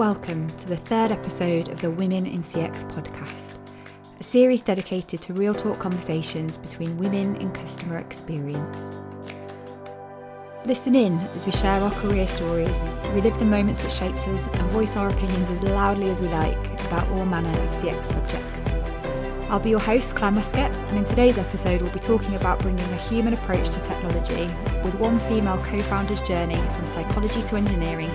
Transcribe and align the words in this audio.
welcome 0.00 0.48
to 0.56 0.66
the 0.66 0.78
third 0.78 1.12
episode 1.12 1.68
of 1.68 1.78
the 1.82 1.90
Women 1.90 2.24
in 2.24 2.42
CX 2.42 2.90
podcast, 2.90 3.52
a 4.18 4.22
series 4.22 4.62
dedicated 4.62 5.20
to 5.20 5.34
real 5.34 5.54
talk 5.54 5.78
conversations 5.78 6.56
between 6.56 6.96
women 6.96 7.36
in 7.36 7.52
customer 7.52 7.98
experience. 7.98 8.96
Listen 10.64 10.94
in 10.96 11.18
as 11.36 11.44
we 11.44 11.52
share 11.52 11.82
our 11.82 11.90
career 11.90 12.26
stories, 12.26 12.88
relive 13.12 13.38
the 13.38 13.44
moments 13.44 13.82
that 13.82 13.92
shaped 13.92 14.26
us, 14.28 14.46
and 14.46 14.70
voice 14.70 14.96
our 14.96 15.10
opinions 15.10 15.50
as 15.50 15.64
loudly 15.64 16.08
as 16.08 16.22
we 16.22 16.28
like 16.28 16.80
about 16.86 17.06
all 17.10 17.26
manner 17.26 17.50
of 17.50 17.68
CX 17.68 18.02
subjects. 18.06 18.66
I'll 19.50 19.60
be 19.60 19.68
your 19.68 19.80
host, 19.80 20.16
Claire 20.16 20.30
Muscat, 20.30 20.74
and 20.74 20.96
in 20.96 21.04
today's 21.04 21.36
episode, 21.36 21.82
we'll 21.82 21.92
be 21.92 21.98
talking 21.98 22.34
about 22.36 22.58
bringing 22.60 22.90
a 22.90 22.96
human 22.96 23.34
approach 23.34 23.68
to 23.68 23.80
technology 23.80 24.46
with 24.82 24.94
one 24.94 25.18
female 25.18 25.62
co 25.62 25.78
founder's 25.82 26.22
journey 26.22 26.56
from 26.74 26.86
psychology 26.86 27.42
to 27.42 27.56
engineering 27.56 28.10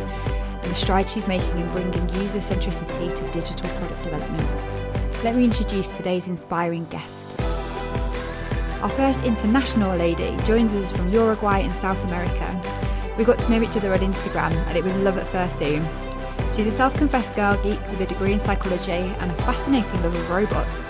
the 0.75 0.81
strides 0.81 1.13
she's 1.13 1.27
making 1.27 1.57
in 1.57 1.71
bringing 1.71 2.09
user 2.21 2.39
centricity 2.39 3.15
to 3.15 3.31
digital 3.31 3.69
product 3.77 4.03
development. 4.03 5.23
Let 5.23 5.37
me 5.37 5.45
introduce 5.45 5.87
today's 5.87 6.27
inspiring 6.27 6.85
guest. 6.87 7.39
Our 8.81 8.89
first 8.89 9.23
international 9.23 9.95
lady 9.95 10.35
joins 10.43 10.75
us 10.75 10.91
from 10.91 11.07
Uruguay 11.07 11.59
in 11.59 11.73
South 11.73 12.03
America. 12.09 12.61
We 13.17 13.23
got 13.23 13.39
to 13.39 13.51
know 13.51 13.61
each 13.61 13.77
other 13.77 13.93
on 13.93 13.99
Instagram 13.99 14.51
and 14.51 14.77
it 14.77 14.83
was 14.83 14.93
love 14.97 15.17
at 15.17 15.25
first 15.27 15.59
zoom. 15.59 15.87
She's 16.53 16.67
a 16.67 16.71
self 16.71 16.93
confessed 16.95 17.35
girl 17.35 17.55
geek 17.63 17.79
with 17.87 18.01
a 18.01 18.05
degree 18.05 18.33
in 18.33 18.39
psychology 18.41 18.91
and 18.91 19.31
a 19.31 19.35
fascinating 19.45 20.03
love 20.03 20.13
of 20.13 20.29
robots. 20.29 20.85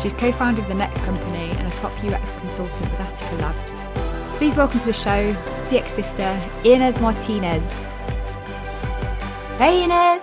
She's 0.00 0.12
co 0.12 0.30
founder 0.30 0.60
of 0.60 0.68
the 0.68 0.74
Next 0.74 1.00
Company 1.04 1.50
and 1.56 1.66
a 1.66 1.76
top 1.76 1.92
UX 2.04 2.32
consultant 2.34 2.90
with 2.90 3.00
Attica 3.00 3.36
Labs. 3.36 4.36
Please 4.36 4.56
welcome 4.56 4.80
to 4.80 4.86
the 4.86 4.92
show 4.92 5.32
CX 5.54 5.88
sister 5.88 6.50
Inez 6.64 7.00
Martinez. 7.00 7.91
Hey 9.58 9.84
Inez. 9.84 10.22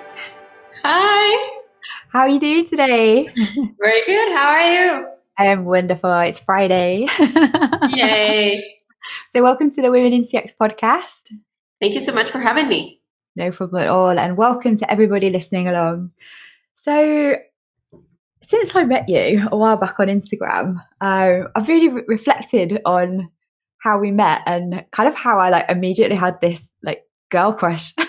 Hi. 0.83 1.61
How 2.09 2.21
are 2.21 2.29
you 2.29 2.39
doing 2.39 2.67
today? 2.67 3.27
Very 3.81 4.01
good. 4.05 4.31
How 4.33 4.49
are 4.49 4.71
you? 4.71 5.07
I 5.37 5.45
am 5.45 5.65
wonderful. 5.65 6.11
It's 6.19 6.39
Friday. 6.39 7.07
Yay. 7.89 8.63
so, 9.31 9.41
welcome 9.41 9.71
to 9.71 9.81
the 9.81 9.91
Women 9.91 10.13
in 10.13 10.23
CX 10.23 10.53
podcast. 10.59 11.31
Thank 11.79 11.93
you 11.95 12.01
so 12.01 12.11
much 12.13 12.29
for 12.29 12.39
having 12.39 12.67
me. 12.67 13.01
No 13.35 13.51
problem 13.51 13.83
at 13.83 13.89
all. 13.89 14.17
And 14.17 14.35
welcome 14.37 14.77
to 14.77 14.91
everybody 14.91 15.29
listening 15.29 15.67
along. 15.67 16.11
So, 16.75 17.35
since 18.43 18.75
I 18.75 18.83
met 18.83 19.07
you 19.07 19.47
a 19.51 19.57
while 19.57 19.77
back 19.77 19.99
on 19.99 20.07
Instagram, 20.07 20.83
uh, 21.01 21.47
I've 21.55 21.67
really 21.67 21.89
re- 21.89 22.03
reflected 22.07 22.81
on 22.85 23.29
how 23.79 23.97
we 23.99 24.11
met 24.11 24.41
and 24.45 24.83
kind 24.91 25.07
of 25.07 25.15
how 25.15 25.39
I 25.39 25.49
like 25.49 25.65
immediately 25.69 26.15
had 26.15 26.41
this 26.41 26.69
like 26.83 27.03
girl 27.29 27.53
crush 27.53 27.93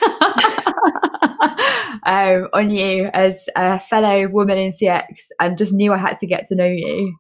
um, 2.10 2.48
on 2.52 2.70
you 2.70 3.08
as 3.14 3.48
a 3.54 3.78
fellow 3.78 4.26
woman 4.26 4.58
in 4.58 4.72
CX 4.72 5.04
and 5.38 5.56
just 5.56 5.72
knew 5.72 5.92
I 5.92 5.96
had 5.96 6.18
to 6.18 6.26
get 6.26 6.48
to 6.48 6.56
know 6.56 6.66
you. 6.66 7.16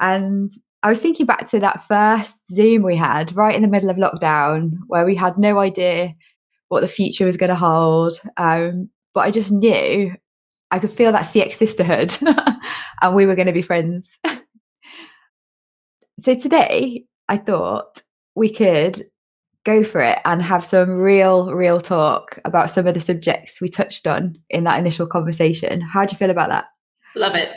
And 0.00 0.50
I 0.82 0.88
was 0.88 0.98
thinking 0.98 1.26
back 1.26 1.48
to 1.50 1.60
that 1.60 1.84
first 1.86 2.44
Zoom 2.48 2.82
we 2.82 2.96
had 2.96 3.34
right 3.36 3.54
in 3.54 3.62
the 3.62 3.68
middle 3.68 3.88
of 3.88 3.96
lockdown 3.96 4.72
where 4.88 5.06
we 5.06 5.14
had 5.14 5.38
no 5.38 5.60
idea 5.60 6.12
what 6.68 6.80
the 6.80 6.88
future 6.88 7.24
was 7.24 7.36
going 7.36 7.50
to 7.50 7.54
hold. 7.54 8.20
Um, 8.36 8.90
but 9.14 9.20
I 9.20 9.30
just 9.30 9.52
knew 9.52 10.12
I 10.72 10.80
could 10.80 10.92
feel 10.92 11.12
that 11.12 11.26
CX 11.26 11.52
sisterhood 11.52 12.16
and 13.02 13.14
we 13.14 13.26
were 13.26 13.36
going 13.36 13.46
to 13.46 13.52
be 13.52 13.62
friends. 13.62 14.08
so 16.18 16.34
today 16.34 17.04
I 17.28 17.36
thought 17.36 18.02
we 18.34 18.52
could 18.52 19.06
go 19.66 19.82
for 19.82 20.00
it 20.00 20.18
and 20.24 20.40
have 20.40 20.64
some 20.64 20.90
real, 20.90 21.52
real 21.52 21.80
talk 21.80 22.38
about 22.44 22.70
some 22.70 22.86
of 22.86 22.94
the 22.94 23.00
subjects 23.00 23.60
we 23.60 23.68
touched 23.68 24.06
on 24.06 24.38
in 24.48 24.64
that 24.64 24.78
initial 24.78 25.06
conversation. 25.06 25.80
How 25.80 26.06
do 26.06 26.12
you 26.12 26.18
feel 26.18 26.30
about 26.30 26.48
that? 26.48 26.66
Love 27.16 27.34
it. 27.34 27.50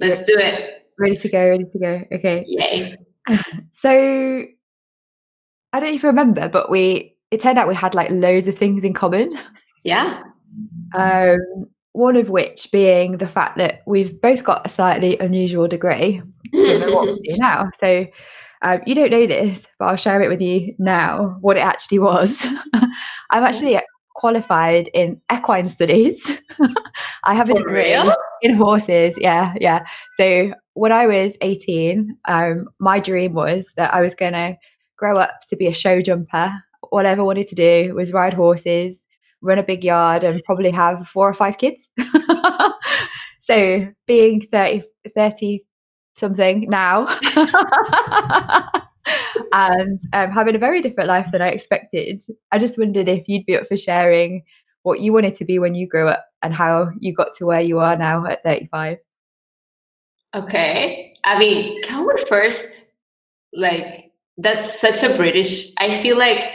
Let's 0.00 0.24
do 0.24 0.36
it. 0.36 0.88
Ready 0.98 1.16
to 1.16 1.28
go, 1.28 1.48
ready 1.48 1.64
to 1.64 1.78
go. 1.78 2.02
Okay. 2.12 2.44
Yay. 2.46 2.96
So 3.72 4.44
I 5.72 5.80
don't 5.80 5.94
even 5.94 6.08
remember, 6.08 6.46
but 6.48 6.70
we 6.70 7.16
it 7.30 7.40
turned 7.40 7.58
out 7.58 7.66
we 7.66 7.74
had 7.74 7.94
like 7.94 8.10
loads 8.10 8.48
of 8.48 8.58
things 8.58 8.84
in 8.84 8.92
common. 8.92 9.34
Yeah. 9.82 10.22
Um, 10.94 11.38
one 11.92 12.16
of 12.16 12.28
which 12.28 12.70
being 12.70 13.16
the 13.16 13.26
fact 13.26 13.56
that 13.56 13.82
we've 13.86 14.20
both 14.20 14.44
got 14.44 14.66
a 14.66 14.68
slightly 14.68 15.18
unusual 15.18 15.68
degree 15.68 16.20
what 16.52 17.06
we 17.06 17.20
do 17.22 17.36
now. 17.38 17.70
So 17.78 18.06
um, 18.64 18.80
you 18.86 18.94
don't 18.94 19.10
know 19.10 19.26
this, 19.26 19.68
but 19.78 19.84
I'll 19.84 19.96
share 19.96 20.22
it 20.22 20.28
with 20.28 20.40
you 20.40 20.74
now 20.78 21.36
what 21.42 21.58
it 21.58 21.60
actually 21.60 21.98
was. 21.98 22.44
I'm 23.30 23.44
actually 23.44 23.78
qualified 24.14 24.88
in 24.94 25.20
equine 25.30 25.68
studies. 25.68 26.38
I 27.24 27.34
have 27.34 27.50
a 27.50 27.52
For 27.52 27.58
degree 27.58 27.92
real? 27.92 28.14
in 28.40 28.54
horses. 28.54 29.16
Yeah, 29.18 29.52
yeah. 29.60 29.84
So 30.16 30.54
when 30.72 30.92
I 30.92 31.06
was 31.06 31.36
18, 31.42 32.16
um, 32.24 32.66
my 32.78 33.00
dream 33.00 33.34
was 33.34 33.74
that 33.76 33.92
I 33.92 34.00
was 34.00 34.14
going 34.14 34.32
to 34.32 34.56
grow 34.96 35.18
up 35.18 35.40
to 35.50 35.56
be 35.56 35.66
a 35.66 35.74
show 35.74 36.00
jumper. 36.00 36.54
All 36.90 37.06
I 37.06 37.10
ever 37.10 37.24
wanted 37.24 37.48
to 37.48 37.54
do 37.54 37.94
was 37.94 38.14
ride 38.14 38.32
horses, 38.32 39.04
run 39.42 39.58
a 39.58 39.62
big 39.62 39.84
yard, 39.84 40.24
and 40.24 40.42
probably 40.44 40.72
have 40.74 41.06
four 41.06 41.28
or 41.28 41.34
five 41.34 41.58
kids. 41.58 41.86
so 43.40 43.88
being 44.06 44.40
30, 44.40 44.84
30 45.14 45.66
something 46.14 46.68
now 46.68 47.06
and 49.52 50.00
um, 50.12 50.30
having 50.30 50.54
a 50.54 50.58
very 50.58 50.80
different 50.80 51.08
life 51.08 51.30
than 51.32 51.42
I 51.42 51.48
expected. 51.48 52.22
I 52.52 52.58
just 52.58 52.78
wondered 52.78 53.08
if 53.08 53.28
you'd 53.28 53.46
be 53.46 53.56
up 53.56 53.66
for 53.66 53.76
sharing 53.76 54.42
what 54.82 55.00
you 55.00 55.12
wanted 55.12 55.34
to 55.34 55.44
be 55.44 55.58
when 55.58 55.74
you 55.74 55.86
grew 55.86 56.08
up 56.08 56.26
and 56.42 56.54
how 56.54 56.90
you 56.98 57.14
got 57.14 57.34
to 57.34 57.46
where 57.46 57.60
you 57.60 57.80
are 57.80 57.96
now 57.96 58.26
at 58.26 58.42
35. 58.42 58.98
Okay. 60.34 61.14
I 61.24 61.38
mean, 61.38 61.80
can 61.82 62.06
we 62.06 62.22
first, 62.28 62.86
like, 63.52 64.12
that's 64.36 64.80
such 64.80 65.02
a 65.02 65.16
British, 65.16 65.72
I 65.78 66.02
feel 66.02 66.18
like 66.18 66.50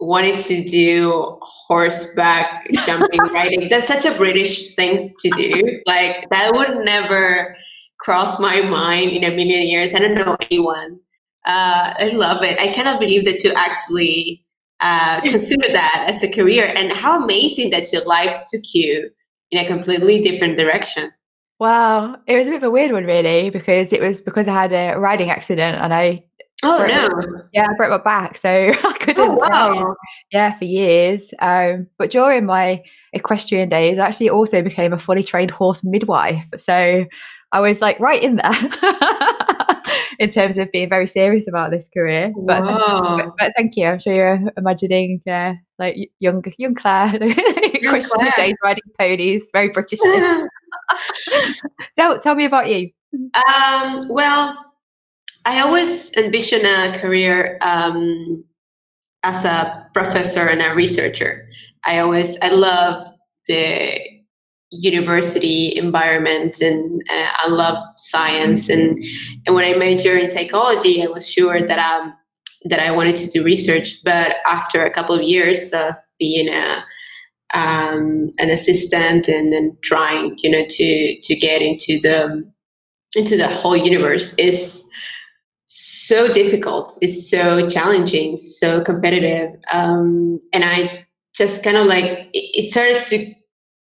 wanting 0.00 0.38
to 0.40 0.64
do 0.64 1.38
horseback 1.42 2.66
jumping 2.86 3.20
riding, 3.32 3.68
that's 3.68 3.86
such 3.86 4.06
a 4.06 4.16
British 4.16 4.74
thing 4.74 5.14
to 5.18 5.30
do. 5.30 5.82
Like, 5.86 6.28
that 6.30 6.52
would 6.54 6.84
never 6.84 7.56
cross 8.00 8.38
my 8.40 8.60
mind 8.62 9.10
in 9.12 9.24
a 9.24 9.30
million 9.34 9.62
years. 9.68 9.94
I 9.94 9.98
don't 9.98 10.14
know 10.14 10.36
anyone. 10.50 11.00
Uh, 11.46 11.94
I 11.98 12.10
love 12.14 12.42
it. 12.42 12.60
I 12.60 12.68
cannot 12.72 13.00
believe 13.00 13.24
that 13.24 13.42
you 13.42 13.52
actually 13.54 14.44
uh, 14.80 15.20
consider 15.24 15.66
that 15.72 16.06
as 16.08 16.22
a 16.22 16.28
career 16.30 16.72
and 16.76 16.92
how 16.92 17.22
amazing 17.22 17.70
that 17.70 17.92
your 17.92 18.04
life 18.04 18.36
took 18.46 18.62
you 18.74 19.10
in 19.50 19.64
a 19.64 19.66
completely 19.66 20.20
different 20.20 20.56
direction. 20.56 21.10
Wow, 21.58 22.16
it 22.28 22.36
was 22.36 22.46
a 22.46 22.50
bit 22.50 22.58
of 22.58 22.62
a 22.64 22.70
weird 22.70 22.92
one, 22.92 23.04
really, 23.04 23.50
because 23.50 23.92
it 23.92 24.00
was 24.00 24.20
because 24.20 24.46
I 24.46 24.52
had 24.52 24.72
a 24.72 24.96
riding 24.98 25.30
accident 25.30 25.76
and 25.82 25.92
I 25.92 26.24
Oh 26.62 26.78
broke- 26.78 26.90
no! 26.90 27.42
yeah 27.52 27.66
I 27.70 27.74
broke 27.76 27.90
my 27.90 27.98
back, 27.98 28.36
so 28.36 28.48
I 28.84 28.92
couldn't 29.00 29.28
Oh 29.28 29.34
wow! 29.36 29.72
ride, 29.82 29.94
yeah 30.32 30.56
for 30.56 30.64
years. 30.66 31.32
Um, 31.40 31.86
but 31.98 32.10
during 32.10 32.46
my 32.46 32.82
equestrian 33.12 33.68
days, 33.68 33.98
I 33.98 34.06
actually 34.06 34.30
also 34.30 34.62
became 34.62 34.92
a 34.92 34.98
fully 34.98 35.24
trained 35.24 35.50
horse 35.50 35.82
midwife. 35.84 36.46
So 36.56 37.06
I 37.52 37.60
was 37.60 37.80
like 37.80 37.98
right 37.98 38.22
in 38.22 38.36
there 38.36 38.52
in 40.18 40.28
terms 40.28 40.58
of 40.58 40.70
being 40.70 40.88
very 40.88 41.06
serious 41.06 41.48
about 41.48 41.70
this 41.70 41.88
career. 41.88 42.32
But, 42.46 42.62
Whoa. 42.62 43.16
but, 43.16 43.34
but 43.38 43.52
thank 43.56 43.76
you. 43.76 43.86
I'm 43.86 43.98
sure 43.98 44.12
you're 44.12 44.40
imagining 44.56 45.22
uh, 45.26 45.54
like 45.78 45.96
young 46.18 46.44
young 46.58 46.74
Claire, 46.74 47.14
equestrian 47.20 48.32
Claire. 48.32 48.32
days 48.36 48.54
riding 48.62 48.82
ponies, 48.98 49.46
very 49.52 49.70
British. 49.70 50.00
tell 51.96 52.18
tell 52.18 52.34
me 52.34 52.44
about 52.44 52.68
you. 52.68 52.90
um, 53.48 54.02
well, 54.10 54.56
I 55.46 55.60
always 55.60 56.12
envision 56.16 56.66
a 56.66 56.98
career 56.98 57.58
um, 57.62 58.44
as 59.22 59.44
a 59.44 59.86
professor 59.94 60.46
and 60.46 60.60
a 60.60 60.74
researcher. 60.74 61.48
I 61.84 62.00
always 62.00 62.36
I 62.42 62.50
love 62.50 63.06
the 63.46 64.17
university 64.70 65.74
environment 65.76 66.60
and 66.60 67.02
uh, 67.10 67.28
I 67.38 67.48
love 67.48 67.76
science 67.96 68.68
and 68.68 69.02
and 69.46 69.54
when 69.54 69.64
I 69.64 69.78
majored 69.78 70.20
in 70.22 70.30
psychology, 70.30 71.02
I 71.02 71.06
was 71.06 71.30
sure 71.30 71.66
that 71.66 71.78
um 71.78 72.14
that 72.64 72.80
I 72.80 72.90
wanted 72.90 73.16
to 73.16 73.30
do 73.30 73.44
research. 73.44 74.02
But 74.04 74.36
after 74.46 74.84
a 74.84 74.90
couple 74.90 75.14
of 75.14 75.22
years 75.22 75.72
of 75.72 75.94
being 76.18 76.52
a 76.52 76.84
um, 77.54 78.28
an 78.38 78.50
assistant 78.50 79.26
and 79.28 79.52
then 79.52 79.76
trying, 79.82 80.36
you 80.42 80.50
know, 80.50 80.64
to 80.68 81.20
to 81.20 81.34
get 81.34 81.62
into 81.62 81.98
the 82.00 82.50
into 83.16 83.36
the 83.36 83.48
whole 83.48 83.76
universe 83.76 84.34
is 84.34 84.86
so 85.66 86.30
difficult. 86.30 86.98
It's 87.00 87.30
so 87.30 87.68
challenging, 87.68 88.36
so 88.36 88.82
competitive, 88.82 89.50
um, 89.72 90.38
and 90.52 90.64
I 90.64 91.06
just 91.34 91.62
kind 91.62 91.76
of 91.76 91.86
like 91.86 92.04
it, 92.34 92.64
it 92.66 92.70
started 92.70 93.04
to 93.04 93.34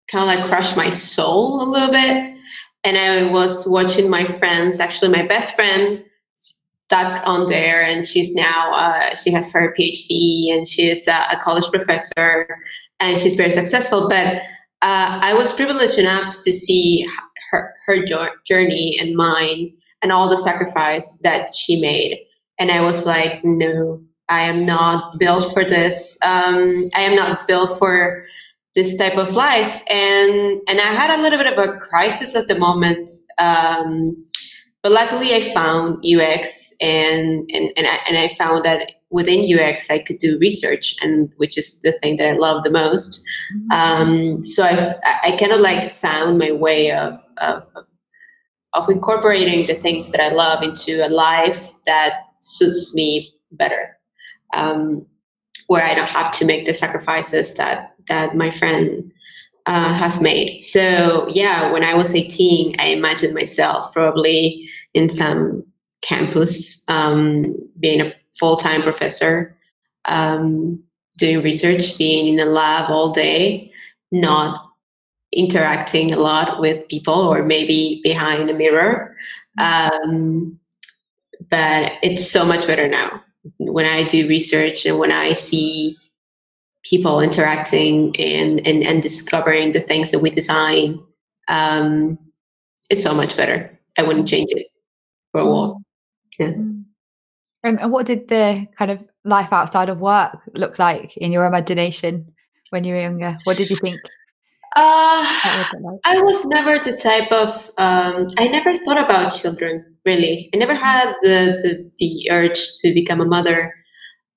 kind 0.09 0.29
of 0.29 0.35
like 0.35 0.49
crushed 0.49 0.77
my 0.77 0.89
soul 0.89 1.63
a 1.63 1.69
little 1.69 1.91
bit. 1.91 2.35
And 2.83 2.97
I 2.97 3.31
was 3.31 3.67
watching 3.67 4.09
my 4.09 4.25
friends, 4.25 4.79
actually 4.79 5.11
my 5.11 5.25
best 5.25 5.55
friend 5.55 6.03
stuck 6.35 7.21
on 7.25 7.47
there 7.47 7.81
and 7.81 8.05
she's 8.05 8.31
now 8.35 8.71
uh, 8.71 9.15
she 9.15 9.31
has 9.31 9.49
her 9.49 9.73
phd 9.73 10.53
and 10.53 10.67
she 10.67 10.87
is 10.87 11.07
a, 11.07 11.25
a 11.31 11.37
college 11.41 11.65
professor 11.71 12.47
and 12.99 13.17
she's 13.17 13.33
very 13.33 13.49
successful 13.49 14.07
but 14.07 14.43
uh, 14.85 15.19
I 15.21 15.33
was 15.33 15.51
privileged 15.51 15.97
enough 15.97 16.35
to 16.43 16.53
see 16.53 17.03
her, 17.49 17.73
her 17.87 18.05
journey 18.45 18.97
and 18.99 19.15
mine 19.15 19.73
and 20.03 20.11
all 20.11 20.29
the 20.29 20.37
sacrifice 20.37 21.17
that 21.23 21.55
she 21.55 21.81
made. 21.81 22.19
And 22.59 22.71
I 22.71 22.81
was 22.81 23.03
like, 23.05 23.43
no, 23.43 23.99
I 24.29 24.41
am 24.41 24.63
not 24.63 25.17
built 25.17 25.51
for 25.53 25.63
this. 25.63 26.19
Um, 26.23 26.89
I 26.93 27.01
am 27.01 27.15
not 27.15 27.47
built 27.47 27.79
for 27.79 28.23
this 28.75 28.95
type 28.97 29.17
of 29.17 29.33
life. 29.33 29.81
And 29.89 30.61
and 30.67 30.79
I 30.79 30.91
had 30.93 31.17
a 31.17 31.21
little 31.21 31.39
bit 31.39 31.51
of 31.51 31.57
a 31.57 31.77
crisis 31.77 32.35
at 32.35 32.47
the 32.47 32.59
moment. 32.59 33.09
Um, 33.37 34.25
but 34.83 34.91
luckily, 34.91 35.33
I 35.33 35.41
found 35.41 36.05
UX, 36.05 36.75
and 36.79 37.49
and 37.51 37.71
and 37.75 37.87
I, 37.87 37.97
and 38.07 38.17
I 38.19 38.27
found 38.35 38.63
that 38.65 38.91
within 39.09 39.41
UX, 39.41 39.89
I 39.89 39.97
could 39.97 40.19
do 40.19 40.37
research, 40.37 40.95
and 41.01 41.31
which 41.37 41.57
is 41.57 41.79
the 41.79 41.93
thing 42.03 42.17
that 42.17 42.27
I 42.27 42.33
love 42.33 42.63
the 42.63 42.69
most. 42.69 43.23
Mm-hmm. 43.55 43.71
Um, 43.71 44.43
so 44.43 44.63
I 44.63 44.93
I 45.23 45.37
kind 45.37 45.53
of 45.53 45.59
like 45.59 45.95
found 45.95 46.37
my 46.37 46.51
way 46.51 46.91
of, 46.91 47.17
of 47.37 47.63
of 48.73 48.87
incorporating 48.87 49.65
the 49.65 49.73
things 49.73 50.11
that 50.11 50.21
I 50.21 50.29
love 50.29 50.61
into 50.61 51.03
a 51.03 51.09
life 51.09 51.71
that 51.87 52.19
suits 52.41 52.93
me 52.93 53.33
better, 53.53 53.97
um, 54.53 55.03
where 55.65 55.83
I 55.83 55.95
don't 55.95 56.09
have 56.09 56.31
to 56.33 56.45
make 56.45 56.65
the 56.65 56.75
sacrifices 56.75 57.55
that 57.55 57.94
that 58.07 58.35
my 58.35 58.51
friend 58.51 59.11
uh, 59.65 59.93
has 59.93 60.21
made. 60.21 60.59
So 60.59 61.27
yeah, 61.29 61.71
when 61.71 61.83
I 61.83 61.93
was 61.93 62.13
18, 62.13 62.75
I 62.79 62.87
imagined 62.87 63.33
myself 63.33 63.91
probably 63.93 64.69
in 64.93 65.09
some 65.09 65.63
campus, 66.01 66.87
um, 66.87 67.55
being 67.79 68.01
a 68.01 68.13
full 68.37 68.57
time 68.57 68.81
professor, 68.81 69.57
um, 70.05 70.81
doing 71.17 71.43
research, 71.43 71.97
being 71.97 72.27
in 72.27 72.35
the 72.35 72.45
lab 72.45 72.91
all 72.91 73.11
day, 73.11 73.71
not 74.11 74.61
interacting 75.31 76.13
a 76.13 76.17
lot 76.17 76.59
with 76.61 76.87
people 76.87 77.13
or 77.13 77.43
maybe 77.43 78.01
behind 78.03 78.49
a 78.49 78.53
mirror. 78.53 79.15
Um, 79.57 80.59
but 81.49 81.93
it's 82.01 82.29
so 82.29 82.45
much 82.45 82.67
better 82.67 82.87
now. 82.87 83.21
When 83.57 83.85
I 83.85 84.03
do 84.03 84.27
research 84.27 84.85
and 84.85 84.97
when 84.97 85.11
I 85.11 85.33
see 85.33 85.97
people 86.89 87.19
interacting 87.19 88.15
and, 88.17 88.65
and, 88.65 88.83
and 88.83 89.01
discovering 89.01 89.71
the 89.71 89.79
things 89.79 90.11
that 90.11 90.19
we 90.19 90.29
design, 90.29 90.99
um, 91.47 92.17
it's 92.89 93.03
so 93.03 93.13
much 93.13 93.35
better. 93.35 93.77
I 93.97 94.03
wouldn't 94.03 94.27
change 94.27 94.51
it 94.51 94.67
for 95.31 95.41
a 95.41 95.45
while. 95.45 95.81
Yeah. 96.39 96.51
Mm. 96.51 96.83
And, 97.63 97.81
and 97.81 97.91
what 97.91 98.05
did 98.05 98.27
the 98.27 98.67
kind 98.77 98.91
of 98.91 99.03
life 99.23 99.51
outside 99.51 99.89
of 99.89 99.99
work 99.99 100.37
look 100.53 100.77
like 100.77 101.17
in 101.17 101.31
your 101.31 101.45
imagination 101.45 102.31
when 102.69 102.83
you 102.83 102.93
were 102.93 103.01
younger? 103.01 103.37
What 103.43 103.57
did 103.57 103.69
you 103.69 103.75
think? 103.75 103.99
Uh, 104.77 105.23
I 106.03 106.19
was 106.21 106.45
never 106.47 106.77
the 106.79 106.91
type 106.97 107.31
of. 107.31 107.71
Um, 107.77 108.27
I 108.37 108.49
never 108.49 108.75
thought 108.75 109.01
about 109.01 109.29
children 109.29 109.95
really. 110.05 110.49
I 110.53 110.57
never 110.57 110.75
had 110.75 111.13
the 111.21 111.57
the, 111.63 111.91
the 111.97 112.29
urge 112.29 112.73
to 112.81 112.93
become 112.93 113.21
a 113.21 113.25
mother. 113.25 113.73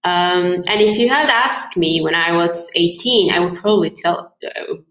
Um, 0.04 0.54
and 0.68 0.80
if 0.80 0.96
you 0.98 1.08
had 1.08 1.28
asked 1.28 1.76
me 1.76 2.00
when 2.00 2.14
I 2.14 2.32
was 2.32 2.70
18, 2.76 3.32
I 3.32 3.40
would 3.40 3.54
probably 3.54 3.90
tell 3.90 4.36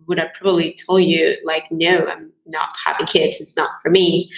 would 0.08 0.20
have 0.20 0.34
probably 0.34 0.78
told 0.86 1.04
you 1.04 1.38
like, 1.44 1.66
no, 1.72 2.06
I'm 2.08 2.32
not 2.48 2.70
having 2.86 3.08
kids. 3.08 3.40
It's 3.40 3.58
not 3.58 3.72
for 3.82 3.90
me. 3.90 4.30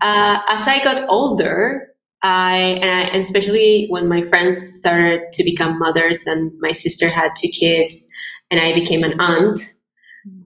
Uh, 0.00 0.40
as 0.48 0.68
I 0.68 0.82
got 0.82 1.08
older, 1.08 1.88
I 2.22 2.78
and, 2.80 2.84
I 2.84 3.02
and 3.02 3.16
especially 3.16 3.86
when 3.88 4.08
my 4.08 4.22
friends 4.22 4.58
started 4.58 5.22
to 5.32 5.44
become 5.44 5.78
mothers, 5.78 6.26
and 6.26 6.52
my 6.60 6.72
sister 6.72 7.08
had 7.08 7.32
two 7.36 7.48
kids, 7.48 8.12
and 8.50 8.60
I 8.60 8.74
became 8.74 9.04
an 9.04 9.18
aunt. 9.20 9.60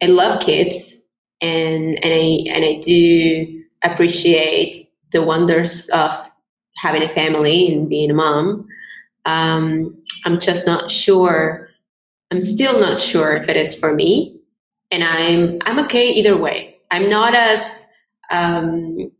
I 0.03 0.07
love 0.07 0.41
kids, 0.41 1.07
and 1.41 2.03
and 2.05 2.13
I 2.15 2.55
and 2.55 2.65
I 2.65 2.81
do 2.85 3.63
appreciate 3.85 4.77
the 5.13 5.23
wonders 5.23 5.89
of 5.91 6.13
having 6.77 7.03
a 7.03 7.09
family 7.09 7.73
and 7.73 7.89
being 7.89 8.11
a 8.11 8.15
mom. 8.15 8.67
Um, 9.27 9.97
I'm 10.25 10.41
just 10.41 10.67
not 10.67 10.91
sure. 10.91 11.69
I'm 12.31 12.43
still 12.43 12.79
not 12.81 13.01
sure 13.01 13.35
if 13.35 13.49
it 13.49 13.57
is 13.57 13.79
for 13.79 13.95
me, 13.95 14.41
and 14.91 15.03
I'm 15.05 15.59
I'm 15.67 15.85
okay 15.87 16.11
either 16.11 16.37
way. 16.37 16.77
I'm 16.91 17.09
not 17.09 17.35
as 17.35 17.87
um, 18.31 19.11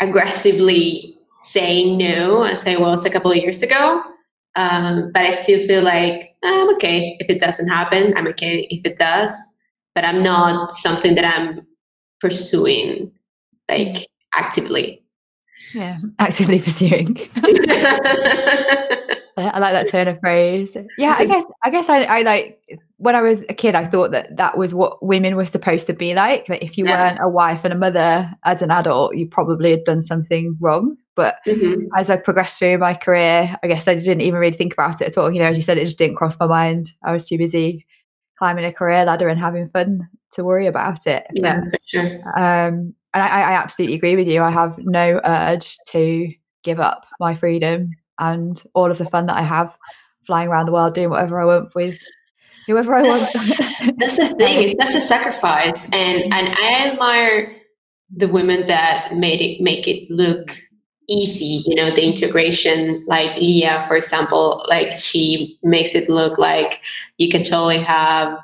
aggressively 0.00 1.16
saying 1.40 1.98
no 1.98 2.42
as 2.44 2.66
I 2.66 2.76
was 2.76 3.04
a 3.04 3.10
couple 3.10 3.30
of 3.30 3.36
years 3.36 3.62
ago. 3.62 4.02
Um, 4.56 5.10
but 5.12 5.22
I 5.22 5.32
still 5.32 5.64
feel 5.66 5.82
like 5.82 6.36
I'm 6.44 6.74
okay 6.76 7.16
if 7.20 7.28
it 7.28 7.40
doesn't 7.40 7.68
happen. 7.68 8.14
I'm 8.16 8.28
okay 8.28 8.66
if 8.70 8.84
it 8.84 8.96
does, 8.96 9.56
but 9.94 10.04
I'm 10.04 10.22
not 10.22 10.70
something 10.70 11.14
that 11.16 11.24
I'm 11.24 11.66
pursuing 12.20 13.12
like 13.68 14.06
actively. 14.34 15.03
Yeah, 15.74 15.98
actively 16.18 16.60
pursuing. 16.60 17.18
I 19.36 19.58
like 19.58 19.72
that 19.72 19.88
turn 19.88 20.08
of 20.08 20.20
phrase. 20.20 20.76
Yeah, 20.96 21.16
I 21.18 21.24
guess 21.26 21.44
I 21.64 21.70
guess 21.70 21.88
I, 21.88 22.04
I 22.04 22.22
like 22.22 22.60
when 22.98 23.16
I 23.16 23.22
was 23.22 23.42
a 23.48 23.54
kid, 23.54 23.74
I 23.74 23.86
thought 23.86 24.12
that 24.12 24.36
that 24.36 24.56
was 24.56 24.72
what 24.72 25.04
women 25.04 25.36
were 25.36 25.46
supposed 25.46 25.86
to 25.88 25.92
be 25.92 26.14
like. 26.14 26.46
That 26.46 26.62
if 26.62 26.78
you 26.78 26.86
yeah. 26.86 27.08
weren't 27.08 27.22
a 27.22 27.28
wife 27.28 27.64
and 27.64 27.72
a 27.72 27.76
mother 27.76 28.32
as 28.44 28.62
an 28.62 28.70
adult, 28.70 29.16
you 29.16 29.28
probably 29.28 29.72
had 29.72 29.84
done 29.84 30.02
something 30.02 30.56
wrong. 30.60 30.96
But 31.16 31.36
mm-hmm. 31.46 31.86
as 31.96 32.10
I 32.10 32.16
progressed 32.16 32.58
through 32.58 32.78
my 32.78 32.94
career, 32.94 33.56
I 33.62 33.66
guess 33.66 33.86
I 33.86 33.94
didn't 33.94 34.22
even 34.22 34.40
really 34.40 34.56
think 34.56 34.72
about 34.72 35.00
it 35.00 35.08
at 35.08 35.18
all. 35.18 35.30
You 35.30 35.40
know, 35.40 35.46
as 35.46 35.56
you 35.56 35.62
said, 35.62 35.78
it 35.78 35.84
just 35.84 35.98
didn't 35.98 36.16
cross 36.16 36.38
my 36.38 36.46
mind. 36.46 36.92
I 37.04 37.12
was 37.12 37.28
too 37.28 37.38
busy 37.38 37.86
climbing 38.36 38.64
a 38.64 38.72
career 38.72 39.04
ladder 39.04 39.28
and 39.28 39.38
having 39.38 39.68
fun 39.68 40.08
to 40.32 40.44
worry 40.44 40.66
about 40.66 41.06
it. 41.06 41.24
Yeah, 41.34 41.60
but, 41.70 41.80
sure. 41.84 42.20
Um, 42.36 42.94
and 43.14 43.22
I, 43.22 43.28
I 43.28 43.52
absolutely 43.54 43.96
agree 43.96 44.16
with 44.16 44.26
you. 44.26 44.42
I 44.42 44.50
have 44.50 44.76
no 44.78 45.20
urge 45.24 45.78
to 45.88 46.32
give 46.62 46.80
up 46.80 47.06
my 47.20 47.34
freedom 47.34 47.90
and 48.18 48.62
all 48.74 48.90
of 48.90 48.98
the 48.98 49.06
fun 49.06 49.26
that 49.26 49.36
I 49.36 49.42
have 49.42 49.76
flying 50.26 50.48
around 50.48 50.66
the 50.66 50.72
world 50.72 50.94
doing 50.94 51.10
whatever 51.10 51.40
I 51.40 51.44
want 51.44 51.74
with 51.74 51.98
whoever 52.66 52.94
I 52.94 53.02
want. 53.02 53.20
That's 53.98 54.16
the 54.16 54.34
thing; 54.36 54.62
it's 54.62 54.84
such 54.84 54.94
a 54.94 55.00
sacrifice, 55.00 55.84
and 55.86 56.24
and 56.32 56.54
I 56.56 56.88
admire 56.90 57.56
the 58.10 58.28
women 58.28 58.66
that 58.66 59.14
made 59.14 59.40
it 59.40 59.60
make 59.60 59.88
it 59.88 60.08
look 60.10 60.54
easy 61.08 61.62
you 61.66 61.74
know 61.74 61.90
the 61.90 62.02
integration 62.02 62.96
like 63.06 63.36
leah 63.36 63.84
for 63.86 63.94
example 63.94 64.64
like 64.68 64.96
she 64.96 65.58
makes 65.62 65.94
it 65.94 66.08
look 66.08 66.38
like 66.38 66.80
you 67.18 67.28
can 67.28 67.44
totally 67.44 67.78
have 67.78 68.38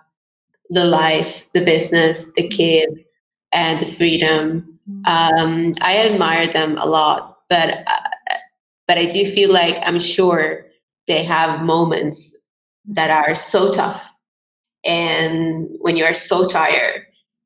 the 0.69 0.85
life 0.85 1.51
the 1.55 1.65
business 1.65 2.31
the 2.37 2.47
kid 2.49 3.03
and 3.53 3.81
the 3.81 3.87
freedom 3.87 4.79
um, 5.07 5.73
i 5.83 5.99
admire 5.99 6.49
them 6.49 6.77
a 6.79 6.87
lot 6.87 7.39
but 7.49 7.83
uh, 7.87 8.11
but 8.91 8.99
I 8.99 9.07
do 9.07 9.25
feel 9.25 9.53
like 9.53 9.77
I'm 9.85 10.01
sure 10.01 10.67
they 11.07 11.23
have 11.23 11.63
moments 11.63 12.37
that 12.87 13.09
are 13.09 13.37
so 13.37 13.71
tough. 13.71 14.05
And 14.85 15.69
when 15.81 15.97
you 15.97 16.05
are 16.05 16.13
so 16.13 16.49
tired 16.49 17.03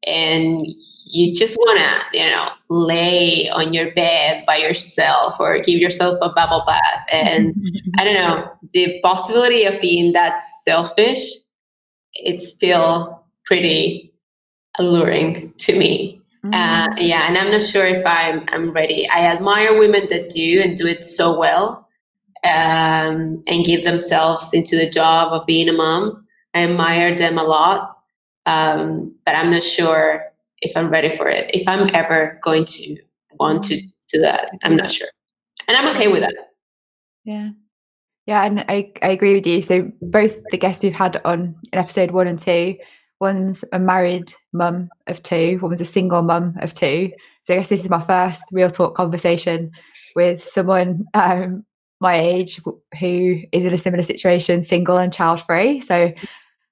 and 0.06 0.66
you 1.12 1.34
just 1.34 1.58
want 1.58 1.80
to, 1.80 2.18
you 2.18 2.30
know, 2.30 2.48
lay 2.70 3.50
on 3.50 3.74
your 3.74 3.92
bed 3.92 4.46
by 4.46 4.56
yourself 4.56 5.38
or 5.38 5.58
give 5.58 5.78
yourself 5.78 6.16
a 6.22 6.30
bubble 6.30 6.64
bath. 6.66 7.04
And 7.12 7.54
I 7.98 8.04
don't 8.04 8.14
know, 8.14 8.50
the 8.72 8.98
possibility 9.02 9.64
of 9.64 9.78
being 9.82 10.12
that 10.12 10.38
selfish, 10.38 11.28
it's 12.14 12.48
still 12.48 13.22
pretty 13.44 14.14
alluring 14.78 15.43
to 15.58 15.78
me. 15.78 16.20
Uh, 16.44 16.88
mm-hmm. 16.88 16.98
yeah, 16.98 17.26
and 17.26 17.38
I'm 17.38 17.50
not 17.50 17.62
sure 17.62 17.86
if 17.86 18.04
I'm 18.04 18.42
I'm 18.48 18.70
ready. 18.72 19.08
I 19.08 19.24
admire 19.26 19.78
women 19.78 20.06
that 20.10 20.28
do 20.28 20.60
and 20.62 20.76
do 20.76 20.86
it 20.86 21.02
so 21.02 21.38
well, 21.38 21.88
um, 22.44 23.42
and 23.46 23.64
give 23.64 23.84
themselves 23.84 24.52
into 24.52 24.76
the 24.76 24.90
job 24.90 25.32
of 25.32 25.46
being 25.46 25.70
a 25.70 25.72
mom. 25.72 26.26
I 26.52 26.64
admire 26.64 27.16
them 27.16 27.38
a 27.38 27.44
lot, 27.44 27.96
um, 28.44 29.14
but 29.24 29.34
I'm 29.34 29.50
not 29.50 29.62
sure 29.62 30.22
if 30.60 30.76
I'm 30.76 30.90
ready 30.90 31.08
for 31.08 31.28
it. 31.28 31.50
If 31.54 31.66
I'm 31.66 31.88
ever 31.94 32.38
going 32.42 32.66
to 32.66 32.96
want 33.40 33.64
to 33.64 33.80
do 34.12 34.20
that, 34.20 34.50
I'm 34.64 34.76
not 34.76 34.90
sure, 34.90 35.08
and 35.66 35.76
I'm 35.76 35.94
okay 35.94 36.08
with 36.08 36.20
that. 36.20 36.34
Yeah. 37.24 37.50
Yeah, 38.26 38.42
and 38.44 38.60
I, 38.68 38.90
I 39.02 39.10
agree 39.10 39.34
with 39.34 39.46
you. 39.46 39.60
So 39.60 39.90
both 40.00 40.40
the 40.50 40.56
guests 40.56 40.82
we've 40.82 40.94
had 40.94 41.20
on 41.26 41.54
in 41.72 41.78
episode 41.78 42.10
one 42.10 42.26
and 42.26 42.38
two 42.38 42.76
One's 43.24 43.64
a 43.72 43.78
married 43.78 44.34
mum 44.52 44.90
of 45.06 45.22
two, 45.22 45.56
one 45.60 45.70
was 45.70 45.80
a 45.80 45.86
single 45.86 46.20
mum 46.22 46.54
of 46.60 46.74
two. 46.74 47.10
So 47.42 47.54
I 47.54 47.56
guess 47.56 47.70
this 47.70 47.82
is 47.82 47.88
my 47.88 48.02
first 48.02 48.42
real 48.52 48.68
talk 48.68 48.94
conversation 48.94 49.70
with 50.14 50.42
someone 50.44 51.06
um, 51.14 51.64
my 52.00 52.16
age 52.16 52.60
who 53.00 53.38
is 53.50 53.64
in 53.64 53.72
a 53.72 53.78
similar 53.78 54.02
situation, 54.02 54.62
single 54.62 54.98
and 54.98 55.10
child 55.10 55.40
free. 55.40 55.80
So 55.80 56.12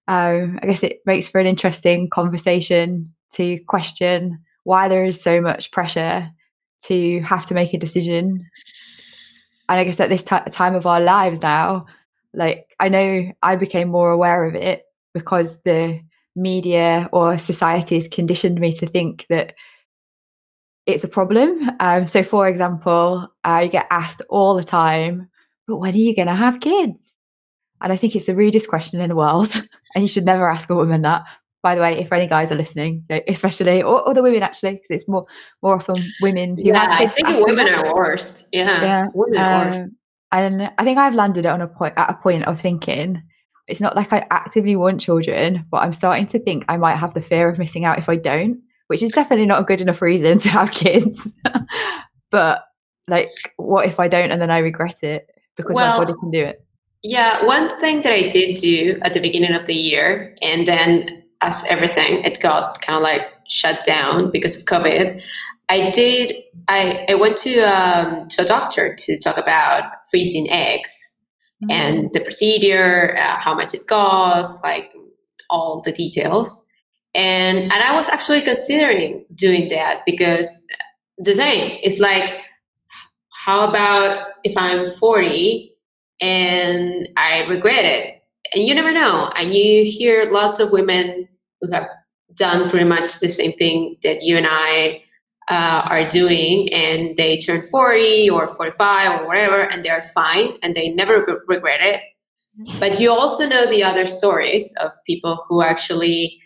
um, 0.09 0.59
I 0.63 0.67
guess 0.67 0.83
it 0.83 1.01
makes 1.07 1.27
for 1.27 1.41
an 1.41 1.47
interesting 1.47 2.11
conversation 2.11 3.15
to 3.33 3.59
question 3.67 4.39
why 4.65 4.89
there 4.89 5.07
is 5.07 5.23
so 5.23 5.41
much 5.41 5.73
pressure 5.73 6.31
to 6.85 7.21
have 7.21 7.47
to 7.47 7.55
make 7.55 7.73
a 7.73 7.79
decision. 7.79 8.47
And 9.71 9.81
I 9.81 9.85
guess 9.85 10.01
at 10.01 10.11
this 10.11 10.23
t- 10.23 10.51
time 10.51 10.75
of 10.75 10.87
our 10.87 11.01
lives 11.01 11.41
now, 11.41 11.81
like 12.35 12.75
I 12.79 12.91
know 12.91 13.33
I 13.43 13.57
became 13.57 13.89
more 13.89 14.11
aware 14.11 14.45
of 14.45 14.55
it 14.55 14.83
because 15.15 15.59
the 15.63 16.01
media 16.35 17.09
or 17.12 17.39
society 17.39 17.97
has 17.97 18.09
conditioned 18.09 18.61
me 18.61 18.73
to 18.73 18.87
think 18.87 19.27
that 19.29 19.55
it's 20.87 21.05
a 21.05 21.09
problem. 21.09 21.71
Um, 21.81 22.07
so, 22.07 22.23
for 22.23 22.49
example, 22.49 23.29
I 23.45 23.69
get 23.69 23.87
asked 23.91 24.23
all 24.29 24.55
the 24.57 24.65
time, 24.65 25.29
but 25.67 25.77
when 25.77 25.95
are 25.95 25.99
you 25.99 26.15
going 26.15 26.29
to 26.29 26.35
have 26.35 26.61
kids? 26.61 27.12
And 27.81 27.93
I 27.93 27.97
think 27.97 28.15
it's 28.15 28.27
the 28.27 28.37
rudest 28.37 28.69
question 28.69 29.01
in 29.01 29.09
the 29.09 29.17
world. 29.17 29.55
and 29.95 30.03
you 30.03 30.09
should 30.09 30.25
never 30.25 30.51
ask 30.51 30.71
a 30.71 30.75
woman 30.75 31.03
that. 31.03 31.23
By 31.62 31.77
the 31.77 31.81
way, 31.81 31.97
if 31.97 32.12
any 32.12 32.27
guys 32.27 32.51
are 32.51 32.57
listening, 32.57 33.05
especially 33.29 33.85
or 33.85 34.09
other 34.09 34.21
women 34.21 34.43
actually, 34.43 34.73
because 34.73 34.91
it's 34.91 35.07
more 35.07 35.25
more 35.62 35.77
often 35.77 35.95
women 36.21 36.57
yeah, 36.59 36.77
have. 36.77 36.91
I 36.91 37.07
think 37.07 37.47
women 37.47 37.73
are 37.73 37.95
worse. 37.95 38.45
Yeah, 38.51 38.83
yeah. 38.83 39.07
women 39.15 39.39
um, 39.39 39.45
are 39.45 39.67
worse. 39.67 39.81
And 40.33 40.73
I 40.77 40.85
think 40.85 40.99
I've 40.99 41.15
landed 41.15 41.47
on 41.47 41.61
a 41.61 41.69
point 41.69 41.95
at 41.97 42.11
a 42.11 42.15
point 42.15 42.43
of 42.47 42.61
thinking 42.61 43.23
it's 43.69 43.81
not 43.81 43.97
like 43.97 44.12
I 44.12 44.26
actively 44.31 44.76
want 44.76 45.00
children, 45.00 45.64
but 45.71 45.78
I'm 45.78 45.92
starting 45.92 46.26
to 46.28 46.38
think 46.38 46.64
I 46.69 46.76
might 46.76 46.97
have 46.97 47.14
the 47.14 47.23
fear 47.23 47.49
of 47.49 47.59
missing 47.59 47.85
out 47.85 47.99
if 47.99 48.09
I 48.09 48.16
don't, 48.16 48.61
which 48.88 49.02
is 49.02 49.12
definitely 49.12 49.47
not 49.47 49.61
a 49.61 49.64
good 49.64 49.81
enough 49.81 50.02
reason 50.02 50.38
to 50.40 50.49
have 50.50 50.73
kids. 50.73 51.28
but 52.31 52.64
like, 53.09 53.31
what 53.57 53.87
if 53.87 54.00
I 54.00 54.09
don't 54.09 54.31
and 54.31 54.40
then 54.40 54.50
I 54.50 54.59
regret 54.59 55.02
it 55.02 55.28
because 55.57 55.76
well, 55.76 55.99
my 55.99 56.04
body 56.04 56.19
can 56.19 56.31
do 56.31 56.45
it? 56.45 56.64
Yeah, 57.02 57.45
one 57.45 57.69
thing 57.81 58.02
that 58.02 58.12
I 58.12 58.28
did 58.28 58.59
do 58.59 58.99
at 59.02 59.12
the 59.12 59.21
beginning 59.21 59.54
of 59.54 59.66
the 59.66 59.75
year, 59.75 60.37
and 60.40 60.66
then 60.66 61.25
as 61.40 61.64
everything, 61.69 62.25
it 62.25 62.40
got 62.40 62.81
kind 62.81 62.97
of 62.97 63.02
like 63.02 63.26
shut 63.49 63.85
down 63.85 64.31
because 64.31 64.57
of 64.57 64.66
COVID. 64.66 65.21
I 65.69 65.90
did. 65.90 66.33
I 66.69 67.04
I 67.09 67.14
went 67.16 67.37
to 67.38 67.61
um, 67.62 68.28
to 68.28 68.42
a 68.42 68.45
doctor 68.45 68.95
to 68.95 69.19
talk 69.19 69.37
about 69.37 69.85
freezing 70.11 70.49
eggs 70.50 71.12
mm-hmm. 71.62 71.71
and 71.71 72.12
the 72.12 72.21
procedure, 72.21 73.16
uh, 73.19 73.38
how 73.38 73.54
much 73.54 73.75
it 73.75 73.87
costs, 73.87 74.62
like 74.62 74.92
all 75.50 75.83
the 75.85 75.92
details. 75.92 76.69
And 77.14 77.59
and 77.59 77.73
I 77.73 77.95
was 77.95 78.09
actually 78.09 78.40
considering 78.40 79.25
doing 79.35 79.69
that 79.69 80.02
because 80.07 80.66
the 81.19 81.35
same. 81.35 81.78
It's 81.83 82.00
like, 82.00 82.40
how 83.45 83.69
about 83.69 84.28
if 84.45 84.57
I'm 84.57 84.88
40 84.90 85.73
and 86.23 87.09
I 87.16 87.45
regret 87.49 87.85
it. 87.85 88.23
And 88.54 88.64
you 88.64 88.75
never 88.75 88.92
know. 88.92 89.31
And 89.37 89.52
you 89.52 89.85
hear 89.85 90.31
lots 90.31 90.61
of 90.61 90.71
women 90.71 91.28
who 91.61 91.73
have 91.73 91.88
done 92.35 92.71
pretty 92.71 92.87
much 92.87 93.19
the 93.19 93.28
same 93.28 93.52
thing 93.52 93.97
that 94.02 94.23
you 94.23 94.37
and 94.37 94.47
I 94.49 95.02
uh, 95.49 95.87
are 95.89 96.09
doing, 96.09 96.73
and 96.73 97.17
they 97.17 97.39
turn 97.39 97.63
40 97.63 98.31
or 98.31 98.49
45 98.49 99.21
or 99.21 99.27
whatever, 99.27 99.61
and 99.61 99.83
they're 99.83 100.03
fine 100.03 100.57
and 100.63 100.75
they 100.75 100.89
never 100.91 101.25
re- 101.27 101.37
regret 101.47 101.81
it. 101.83 102.03
But 102.79 103.01
you 103.01 103.11
also 103.11 103.49
know 103.49 103.67
the 103.67 103.83
other 103.83 104.07
stories 104.07 104.75
of 104.81 104.93
people 105.07 105.45
who 105.49 105.63
actually 105.63 106.39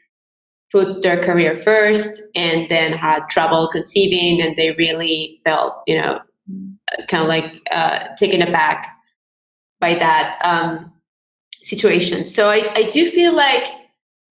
put 0.73 1.03
their 1.03 1.23
career 1.23 1.57
first 1.57 2.23
and 2.35 2.69
then 2.69 2.93
had 2.93 3.29
trouble 3.29 3.69
conceiving 3.73 4.43
and 4.43 4.57
they 4.57 4.73
really 4.73 5.39
felt, 5.45 5.83
you 5.87 6.01
know, 6.01 6.21
kind 7.09 7.23
of 7.23 7.29
like 7.29 7.61
uh, 7.73 8.09
taken 8.17 8.43
aback 8.43 8.87
by 9.81 9.95
that 9.95 10.39
um, 10.45 10.93
situation. 11.53 12.25
So 12.25 12.51
I, 12.51 12.71
I 12.75 12.91
do 12.91 13.11
feel 13.11 13.35
like 13.35 13.67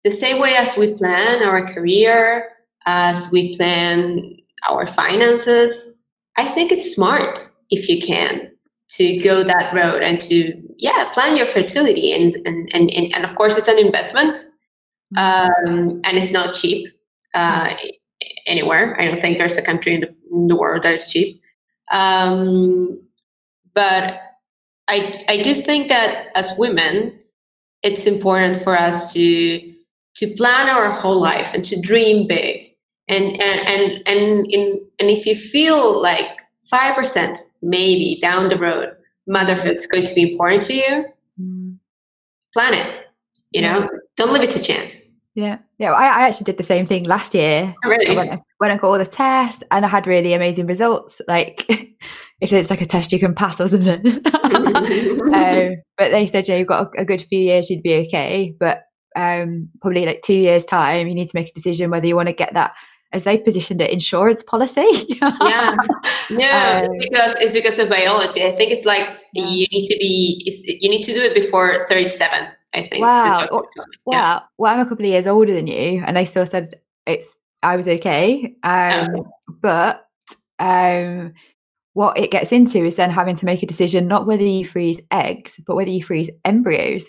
the 0.04 0.10
same 0.10 0.40
way 0.40 0.54
as 0.54 0.76
we 0.76 0.94
plan 0.94 1.42
our 1.42 1.66
career, 1.66 2.50
as 2.86 3.30
we 3.32 3.56
plan 3.56 4.36
our 4.68 4.86
finances, 4.86 6.00
I 6.36 6.48
think 6.48 6.72
it's 6.72 6.94
smart 6.94 7.50
if 7.70 7.88
you 7.88 8.00
can 8.00 8.50
to 8.90 9.18
go 9.18 9.42
that 9.42 9.72
road 9.74 10.02
and 10.02 10.20
to 10.20 10.62
yeah 10.78 11.08
plan 11.12 11.36
your 11.36 11.46
fertility 11.46 12.12
and 12.12 12.34
and 12.44 12.68
and, 12.74 12.90
and, 12.92 13.24
of 13.24 13.34
course 13.34 13.56
it's 13.56 13.68
an 13.68 13.78
investment 13.78 14.46
um, 15.16 16.00
and 16.04 16.18
it's 16.18 16.32
not 16.32 16.54
cheap 16.54 16.88
uh, 17.34 17.74
anywhere. 18.46 19.00
I 19.00 19.06
don't 19.06 19.20
think 19.20 19.38
there's 19.38 19.56
a 19.56 19.62
country 19.62 19.94
in 19.94 20.00
the, 20.02 20.14
in 20.32 20.48
the 20.48 20.56
world 20.56 20.82
that 20.82 20.92
is 20.92 21.10
cheap. 21.10 21.40
Um, 21.92 23.00
but 23.74 24.20
I 24.88 25.20
I 25.28 25.42
do 25.42 25.54
think 25.54 25.88
that 25.88 26.28
as 26.34 26.54
women, 26.58 27.18
it's 27.82 28.06
important 28.06 28.62
for 28.62 28.76
us 28.76 29.12
to 29.14 29.74
to 30.16 30.26
plan 30.36 30.68
our 30.68 30.90
whole 30.90 31.20
life 31.20 31.54
and 31.54 31.64
to 31.64 31.80
dream 31.80 32.26
big. 32.26 32.73
And 33.08 33.40
and 33.40 33.68
and 33.68 34.02
and 34.06 34.46
in 34.46 34.80
and 34.98 35.10
if 35.10 35.26
you 35.26 35.36
feel 35.36 36.00
like 36.00 36.26
five 36.70 36.94
percent 36.94 37.38
maybe 37.62 38.18
down 38.20 38.48
the 38.48 38.56
road, 38.56 38.92
motherhood's 39.26 39.86
going 39.86 40.06
to 40.06 40.14
be 40.14 40.32
important 40.32 40.62
to 40.62 40.74
you, 40.74 41.04
mm. 41.40 41.76
plan 42.54 42.74
it. 42.74 43.06
You 43.52 43.62
know, 43.62 43.88
don't 44.16 44.32
leave 44.32 44.42
it 44.42 44.50
to 44.52 44.62
chance. 44.62 45.14
Yeah, 45.34 45.58
yeah. 45.78 45.92
I, 45.92 46.06
I 46.06 46.28
actually 46.28 46.44
did 46.44 46.58
the 46.58 46.64
same 46.64 46.86
thing 46.86 47.04
last 47.04 47.34
year. 47.34 47.74
Oh, 47.84 47.88
really? 47.88 48.08
When 48.08 48.18
I 48.18 48.30
went, 48.30 48.42
went 48.60 48.72
and 48.72 48.80
got 48.80 48.88
all 48.88 48.98
the 48.98 49.06
tests, 49.06 49.62
and 49.70 49.84
I 49.84 49.88
had 49.88 50.06
really 50.06 50.32
amazing 50.32 50.66
results. 50.66 51.20
Like, 51.26 51.66
if 52.40 52.52
it's 52.52 52.70
like 52.70 52.80
a 52.80 52.86
test 52.86 53.12
you 53.12 53.18
can 53.18 53.34
pass 53.34 53.60
or 53.60 53.66
something. 53.66 54.06
um, 54.34 55.74
but 55.98 56.10
they 56.10 56.26
said, 56.26 56.46
yeah, 56.46 56.56
you've 56.56 56.68
got 56.68 56.86
a, 56.96 57.00
a, 57.00 57.04
good 57.04 57.20
few 57.20 57.40
years, 57.40 57.68
you'd 57.68 57.82
be 57.82 57.94
okay. 58.06 58.54
But 58.58 58.82
um, 59.16 59.68
probably 59.80 60.06
like 60.06 60.22
two 60.22 60.34
years' 60.34 60.64
time, 60.64 61.08
you 61.08 61.14
need 61.14 61.30
to 61.30 61.36
make 61.36 61.48
a 61.48 61.54
decision 61.54 61.90
whether 61.90 62.06
you 62.06 62.16
want 62.16 62.28
to 62.28 62.34
get 62.34 62.54
that 62.54 62.74
as 63.14 63.24
they 63.24 63.38
positioned 63.38 63.80
it, 63.80 63.90
insurance 63.90 64.42
policy. 64.42 64.84
yeah, 65.20 65.76
no, 66.30 66.50
um, 66.50 66.90
it's 66.92 67.08
because 67.08 67.34
it's 67.40 67.52
because 67.52 67.78
of 67.78 67.88
biology. 67.88 68.44
I 68.44 68.54
think 68.54 68.72
it's 68.72 68.84
like 68.84 69.18
you 69.32 69.66
need 69.70 69.84
to 69.84 69.96
be, 69.98 70.52
you 70.80 70.90
need 70.90 71.02
to 71.04 71.14
do 71.14 71.22
it 71.22 71.34
before 71.34 71.86
thirty-seven. 71.88 72.48
I 72.74 72.82
think. 72.88 73.02
Wow. 73.02 73.48
Well, 73.50 73.68
yeah. 74.10 74.40
well, 74.58 74.74
I'm 74.74 74.80
a 74.80 74.88
couple 74.88 75.04
of 75.04 75.10
years 75.10 75.28
older 75.28 75.54
than 75.54 75.68
you, 75.68 76.02
and 76.04 76.16
they 76.16 76.24
still 76.24 76.44
said 76.44 76.80
it's 77.06 77.38
I 77.62 77.76
was 77.76 77.88
okay. 77.88 78.54
Um, 78.62 79.08
oh. 79.16 79.26
But 79.60 80.06
um, 80.58 81.32
what 81.92 82.18
it 82.18 82.32
gets 82.32 82.52
into 82.52 82.84
is 82.84 82.96
then 82.96 83.10
having 83.10 83.36
to 83.36 83.46
make 83.46 83.62
a 83.62 83.66
decision 83.66 84.08
not 84.08 84.26
whether 84.26 84.42
you 84.42 84.66
freeze 84.66 85.00
eggs, 85.10 85.60
but 85.66 85.76
whether 85.76 85.90
you 85.90 86.02
freeze 86.02 86.30
embryos. 86.44 87.08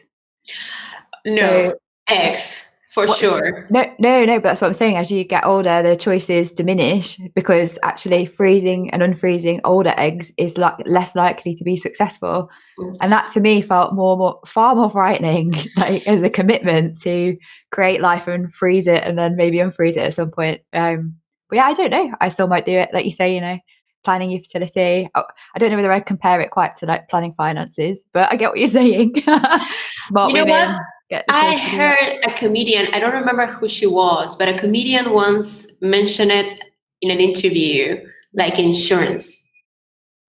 No, 1.26 1.36
so, 1.36 1.74
eggs 2.08 2.65
for 2.96 3.06
what, 3.08 3.18
sure. 3.18 3.68
No, 3.70 3.94
no, 4.00 4.24
no. 4.24 4.38
But 4.38 4.44
that's 4.44 4.62
what 4.62 4.68
I'm 4.68 4.74
saying. 4.74 4.96
As 4.96 5.12
you 5.12 5.26
get 5.26 5.46
older, 5.46 5.84
the 5.84 5.98
choices 5.98 6.54
diminish 6.54 7.18
because 7.36 7.78
actually 7.84 8.26
freezing 8.26 8.90
and 8.92 9.02
unfreezing 9.02 9.60
older 9.66 9.94
eggs 9.98 10.32
is 10.38 10.58
like 10.58 10.76
less 10.86 11.14
likely 11.14 11.54
to 11.56 11.64
be 11.66 11.76
successful. 11.76 12.50
Mm. 12.80 12.98
And 13.02 13.12
that 13.12 13.34
to 13.34 13.42
me 13.42 13.62
felt 13.62 13.94
more, 13.94 14.16
more, 14.16 14.40
far 14.48 14.76
more 14.76 14.90
frightening, 14.90 15.54
like 15.78 16.08
as 16.08 16.24
a 16.24 16.30
commitment 16.30 17.02
to 17.02 17.36
create 17.72 18.00
life 18.00 18.30
and 18.30 18.56
freeze 18.56 18.88
it 18.88 19.04
and 19.04 19.20
then 19.20 19.36
maybe 19.36 19.58
unfreeze 19.58 19.98
it 19.98 20.06
at 20.06 20.14
some 20.14 20.32
point. 20.32 20.62
Um, 20.72 21.18
but 21.50 21.58
yeah, 21.58 21.66
I 21.66 21.74
don't 21.74 21.92
know. 21.92 22.14
I 22.22 22.30
still 22.30 22.48
might 22.48 22.64
do 22.64 22.78
it. 22.78 22.90
Like 22.94 23.04
you 23.04 23.12
say, 23.12 23.36
you 23.36 23.42
know, 23.42 23.60
planning 24.06 24.32
your 24.32 24.42
fertility. 24.42 25.10
Oh, 25.16 25.24
I 25.54 25.60
don't 25.60 25.70
know 25.70 25.76
whether 25.76 25.92
I'd 25.92 26.06
compare 26.06 26.40
it 26.40 26.52
quite 26.52 26.78
to 26.78 26.86
like 26.86 27.10
planning 27.10 27.34
finances, 27.36 28.06
but 28.14 28.32
I 28.32 28.38
get 28.38 28.52
what 28.52 28.60
you're 28.60 28.68
saying. 28.70 29.16
Smart 30.06 30.32
you 30.32 30.38
know 30.38 30.46
women. 30.46 30.76
What? 30.76 30.82
I 31.30 31.58
heard 31.58 32.26
a 32.26 32.34
comedian, 32.34 32.88
I 32.94 33.00
don't 33.00 33.14
remember 33.14 33.46
who 33.46 33.68
she 33.68 33.86
was, 33.86 34.36
but 34.36 34.48
a 34.48 34.58
comedian 34.58 35.12
once 35.12 35.80
mentioned 35.82 36.32
it 36.32 36.60
in 37.02 37.12
an 37.12 37.20
interview, 37.20 38.04
like 38.34 38.58
insurance. 38.58 39.52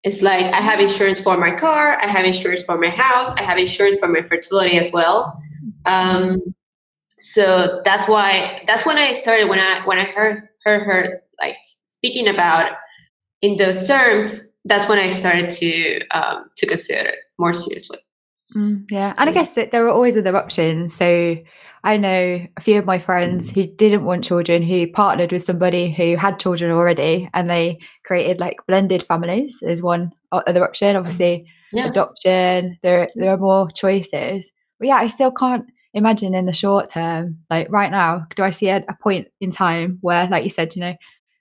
It's 0.02 0.22
like 0.22 0.54
I 0.54 0.60
have 0.60 0.78
insurance 0.78 1.20
for 1.20 1.36
my 1.36 1.50
car, 1.50 1.98
I 2.00 2.06
have 2.06 2.24
insurance 2.24 2.62
for 2.62 2.78
my 2.78 2.90
house, 2.90 3.34
I 3.36 3.42
have 3.42 3.58
insurance 3.58 3.98
for 3.98 4.08
my 4.08 4.22
fertility 4.22 4.78
as 4.78 4.92
well. 4.92 5.40
Um, 5.86 6.42
so 7.18 7.80
that's 7.84 8.06
why 8.06 8.62
that's 8.66 8.84
when 8.84 8.98
I 8.98 9.14
started 9.14 9.48
when 9.48 9.58
I 9.58 9.80
when 9.84 9.98
I 9.98 10.04
heard 10.04 10.48
heard 10.64 10.82
her 10.82 11.22
like 11.40 11.56
speaking 11.86 12.28
about 12.28 12.72
in 13.42 13.56
those 13.56 13.88
terms. 13.88 14.58
That's 14.64 14.88
when 14.88 14.98
I 14.98 15.10
started 15.10 15.48
to 15.50 16.06
um, 16.08 16.50
to 16.56 16.66
consider 16.66 17.08
it 17.08 17.14
more 17.38 17.52
seriously. 17.52 17.98
Mm, 18.54 18.90
yeah. 18.90 19.14
And 19.18 19.28
I 19.28 19.32
guess 19.32 19.54
that 19.54 19.70
there 19.70 19.84
are 19.86 19.90
always 19.90 20.16
other 20.16 20.36
options. 20.36 20.94
So 20.94 21.36
I 21.84 21.96
know 21.96 22.46
a 22.56 22.60
few 22.60 22.78
of 22.78 22.86
my 22.86 22.98
friends 22.98 23.50
who 23.50 23.66
didn't 23.66 24.04
want 24.04 24.24
children 24.24 24.62
who 24.62 24.90
partnered 24.90 25.32
with 25.32 25.42
somebody 25.42 25.92
who 25.92 26.16
had 26.16 26.38
children 26.38 26.70
already 26.70 27.28
and 27.34 27.50
they 27.50 27.78
created 28.04 28.40
like 28.40 28.58
blended 28.66 29.02
families 29.02 29.62
as 29.66 29.82
one 29.82 30.12
other 30.32 30.64
option. 30.64 30.96
Obviously, 30.96 31.46
yeah. 31.72 31.86
adoption, 31.86 32.78
there 32.82 33.08
there 33.14 33.30
are 33.30 33.38
more 33.38 33.70
choices. 33.70 34.50
But 34.78 34.88
yeah, 34.88 34.96
I 34.96 35.06
still 35.06 35.32
can't 35.32 35.64
imagine 35.94 36.34
in 36.34 36.46
the 36.46 36.52
short 36.52 36.90
term, 36.90 37.38
like 37.50 37.70
right 37.70 37.90
now, 37.90 38.26
do 38.36 38.42
I 38.42 38.50
see 38.50 38.68
a, 38.68 38.84
a 38.88 38.94
point 39.02 39.28
in 39.40 39.50
time 39.50 39.98
where, 40.02 40.28
like 40.28 40.44
you 40.44 40.50
said, 40.50 40.76
you 40.76 40.80
know, 40.80 40.94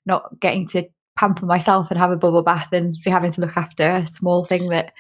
not 0.06 0.40
getting 0.40 0.68
to 0.70 0.88
pamper 1.18 1.46
myself 1.46 1.92
and 1.92 2.00
have 2.00 2.12
a 2.12 2.18
bubble 2.18 2.44
bath 2.44 2.72
and 2.72 2.98
be 3.04 3.12
having 3.12 3.32
to 3.32 3.42
look 3.42 3.58
after 3.58 3.90
a 3.90 4.08
small 4.08 4.46
thing 4.46 4.70
that 4.70 4.94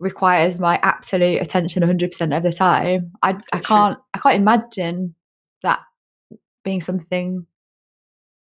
requires 0.00 0.58
my 0.60 0.78
absolute 0.82 1.40
attention 1.40 1.82
100% 1.82 2.36
of 2.36 2.42
the 2.42 2.52
time 2.52 3.12
i 3.22 3.36
i 3.52 3.58
can't 3.58 3.98
i 4.14 4.18
can't 4.18 4.36
imagine 4.36 5.14
that 5.62 5.80
being 6.64 6.80
something 6.80 7.46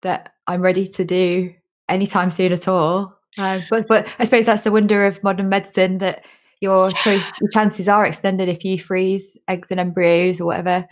that 0.03 0.35
i'm 0.47 0.61
ready 0.61 0.87
to 0.87 1.05
do 1.05 1.53
anytime 1.89 2.31
soon 2.31 2.53
at 2.53 2.69
all 2.69 3.15
uh, 3.39 3.61
but 3.71 3.87
but 3.89 4.07
i 4.19 4.25
suppose 4.25 4.47
that's 4.47 4.63
the 4.63 4.73
wonder 4.73 5.07
of 5.07 5.23
modern 5.23 5.49
medicine 5.49 5.99
that 5.99 6.25
your 6.61 6.91
choice 6.93 7.31
your 7.41 7.51
chances 7.51 7.89
are 7.89 8.07
extended 8.07 8.49
if 8.49 8.65
you 8.65 8.79
freeze 8.79 9.37
eggs 9.49 9.71
and 9.71 9.79
embryos 9.79 10.41
or 10.41 10.47
whatever 10.47 10.87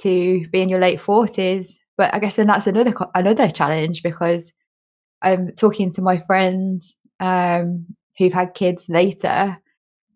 to 0.00 0.46
be 0.48 0.60
in 0.60 0.68
your 0.68 0.80
late 0.80 1.00
forties. 1.00 1.78
But 1.96 2.12
I 2.12 2.18
guess 2.18 2.36
then 2.36 2.48
that's 2.48 2.66
another 2.66 2.94
another 3.14 3.48
challenge 3.48 4.02
because 4.02 4.52
I'm 5.22 5.52
talking 5.52 5.92
to 5.92 6.02
my 6.02 6.18
friends 6.18 6.96
um, 7.20 7.86
who've 8.18 8.32
had 8.32 8.54
kids 8.54 8.84
later. 8.88 9.56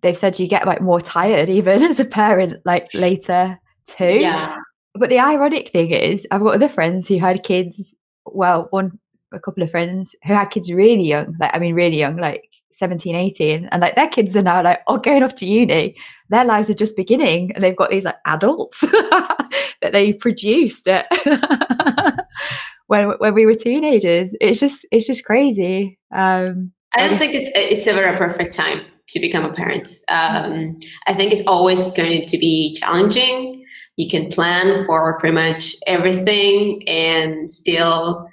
They've 0.02 0.16
said 0.16 0.38
you 0.38 0.46
get 0.46 0.66
like 0.66 0.80
more 0.80 1.00
tired 1.00 1.48
even 1.48 1.82
as 1.90 2.00
a 2.00 2.04
parent 2.04 2.60
like 2.64 2.92
later 2.94 3.58
too. 3.86 4.18
Yeah. 4.20 4.56
But 4.94 5.10
the 5.10 5.18
ironic 5.18 5.70
thing 5.70 5.90
is, 5.90 6.26
I've 6.30 6.40
got 6.40 6.54
other 6.54 6.68
friends 6.68 7.08
who 7.08 7.18
had 7.18 7.42
kids. 7.42 7.94
Well, 8.26 8.66
one 8.70 8.98
a 9.32 9.40
couple 9.40 9.62
of 9.62 9.70
friends 9.70 10.14
who 10.24 10.34
had 10.34 10.46
kids 10.46 10.72
really 10.72 11.04
young, 11.04 11.36
like 11.38 11.54
I 11.54 11.58
mean, 11.58 11.74
really 11.74 11.98
young, 11.98 12.16
like 12.16 12.48
17, 12.72 13.14
18, 13.14 13.66
and 13.66 13.80
like 13.80 13.94
their 13.96 14.08
kids 14.08 14.36
are 14.36 14.42
now 14.42 14.62
like, 14.62 14.80
oh, 14.86 14.98
going 14.98 15.22
off 15.22 15.34
to 15.36 15.46
uni. 15.46 15.94
Their 16.30 16.44
lives 16.44 16.70
are 16.70 16.74
just 16.74 16.96
beginning, 16.96 17.52
and 17.52 17.62
they've 17.62 17.76
got 17.76 17.90
these 17.90 18.04
like 18.04 18.16
adults 18.26 18.80
that 18.80 19.90
they 19.92 20.12
produced 20.12 20.88
when 22.86 23.10
when 23.18 23.34
we 23.34 23.46
were 23.46 23.54
teenagers. 23.54 24.34
It's 24.40 24.60
just 24.60 24.86
it's 24.90 25.06
just 25.06 25.24
crazy. 25.24 25.98
Um, 26.12 26.72
I 26.96 27.06
don't 27.06 27.18
think 27.18 27.34
it's 27.34 27.50
it's 27.54 27.86
ever 27.86 28.04
a 28.04 28.16
perfect 28.16 28.54
time 28.54 28.80
to 29.08 29.20
become 29.20 29.44
a 29.44 29.52
parent. 29.52 29.88
Um, 30.08 30.76
I 31.06 31.14
think 31.14 31.32
it's 31.32 31.46
always 31.46 31.92
going 31.92 32.22
to 32.22 32.38
be 32.38 32.74
challenging. 32.74 33.64
You 33.96 34.08
can 34.08 34.30
plan 34.30 34.84
for 34.84 35.18
pretty 35.18 35.34
much 35.34 35.74
everything, 35.86 36.86
and 36.88 37.50
still 37.50 38.28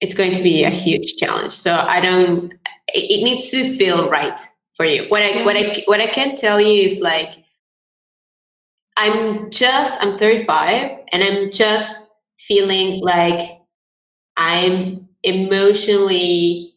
it's 0.00 0.14
going 0.14 0.32
to 0.32 0.42
be 0.42 0.64
a 0.64 0.70
huge 0.70 1.16
challenge. 1.16 1.52
So 1.52 1.76
I 1.76 2.00
don't. 2.00 2.52
It, 2.88 3.24
needs 3.24 3.50
to 3.50 3.76
feel 3.76 4.08
right 4.08 4.38
for 4.76 4.86
you. 4.86 5.06
What 5.08 5.22
I 5.22 5.44
what 5.44 5.56
I 5.56 5.82
what 5.86 6.00
I 6.00 6.06
can 6.06 6.36
tell 6.36 6.60
you 6.60 6.84
is 6.84 7.00
like 7.00 7.32
I'm 8.96 9.50
just 9.50 10.02
I'm 10.02 10.16
35 10.18 10.98
and 11.12 11.22
I'm 11.22 11.50
just 11.50 12.12
feeling 12.38 13.02
like 13.02 13.40
I'm 14.36 15.08
emotionally 15.22 16.75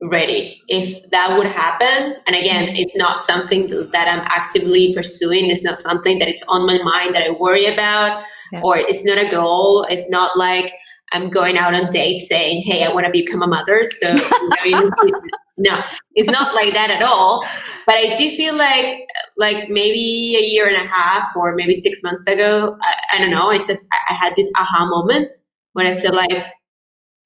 ready 0.00 0.62
if 0.68 1.10
that 1.10 1.36
would 1.36 1.46
happen 1.46 2.16
and 2.26 2.36
again 2.36 2.66
mm-hmm. 2.66 2.76
it's 2.76 2.96
not 2.96 3.18
something 3.18 3.66
that 3.66 4.06
i'm 4.06 4.24
actively 4.26 4.94
pursuing 4.94 5.50
it's 5.50 5.64
not 5.64 5.76
something 5.76 6.18
that 6.18 6.28
it's 6.28 6.44
on 6.48 6.64
my 6.66 6.78
mind 6.84 7.12
that 7.14 7.26
i 7.26 7.30
worry 7.30 7.66
about 7.66 8.22
yeah. 8.52 8.60
or 8.62 8.78
it's 8.78 9.04
not 9.04 9.18
a 9.18 9.28
goal 9.28 9.84
it's 9.90 10.08
not 10.08 10.36
like 10.38 10.72
I'm 11.12 11.30
going 11.30 11.56
out 11.56 11.74
on 11.74 11.90
dates 11.90 12.28
saying, 12.28 12.62
"Hey, 12.66 12.84
I 12.84 12.92
want 12.92 13.06
to 13.06 13.12
become 13.12 13.42
a 13.42 13.46
mother." 13.46 13.84
So 13.84 14.08
you 14.64 14.72
know, 14.72 14.90
to, 14.90 15.20
no, 15.58 15.80
it's 16.14 16.28
not 16.28 16.54
like 16.54 16.74
that 16.74 16.90
at 16.90 17.02
all. 17.02 17.44
But 17.86 17.96
I 17.96 18.14
do 18.14 18.30
feel 18.30 18.54
like, 18.54 19.06
like 19.38 19.68
maybe 19.68 20.36
a 20.36 20.44
year 20.44 20.66
and 20.66 20.76
a 20.76 20.86
half 20.86 21.34
or 21.34 21.54
maybe 21.54 21.80
six 21.80 22.02
months 22.02 22.26
ago, 22.26 22.76
I, 22.82 22.94
I 23.14 23.18
don't 23.18 23.30
know. 23.30 23.50
It's 23.50 23.66
just 23.66 23.88
I 24.10 24.14
had 24.14 24.34
this 24.36 24.50
aha 24.56 24.88
moment 24.88 25.32
when 25.72 25.86
I 25.86 25.92
said, 25.92 26.14
like, 26.14 26.44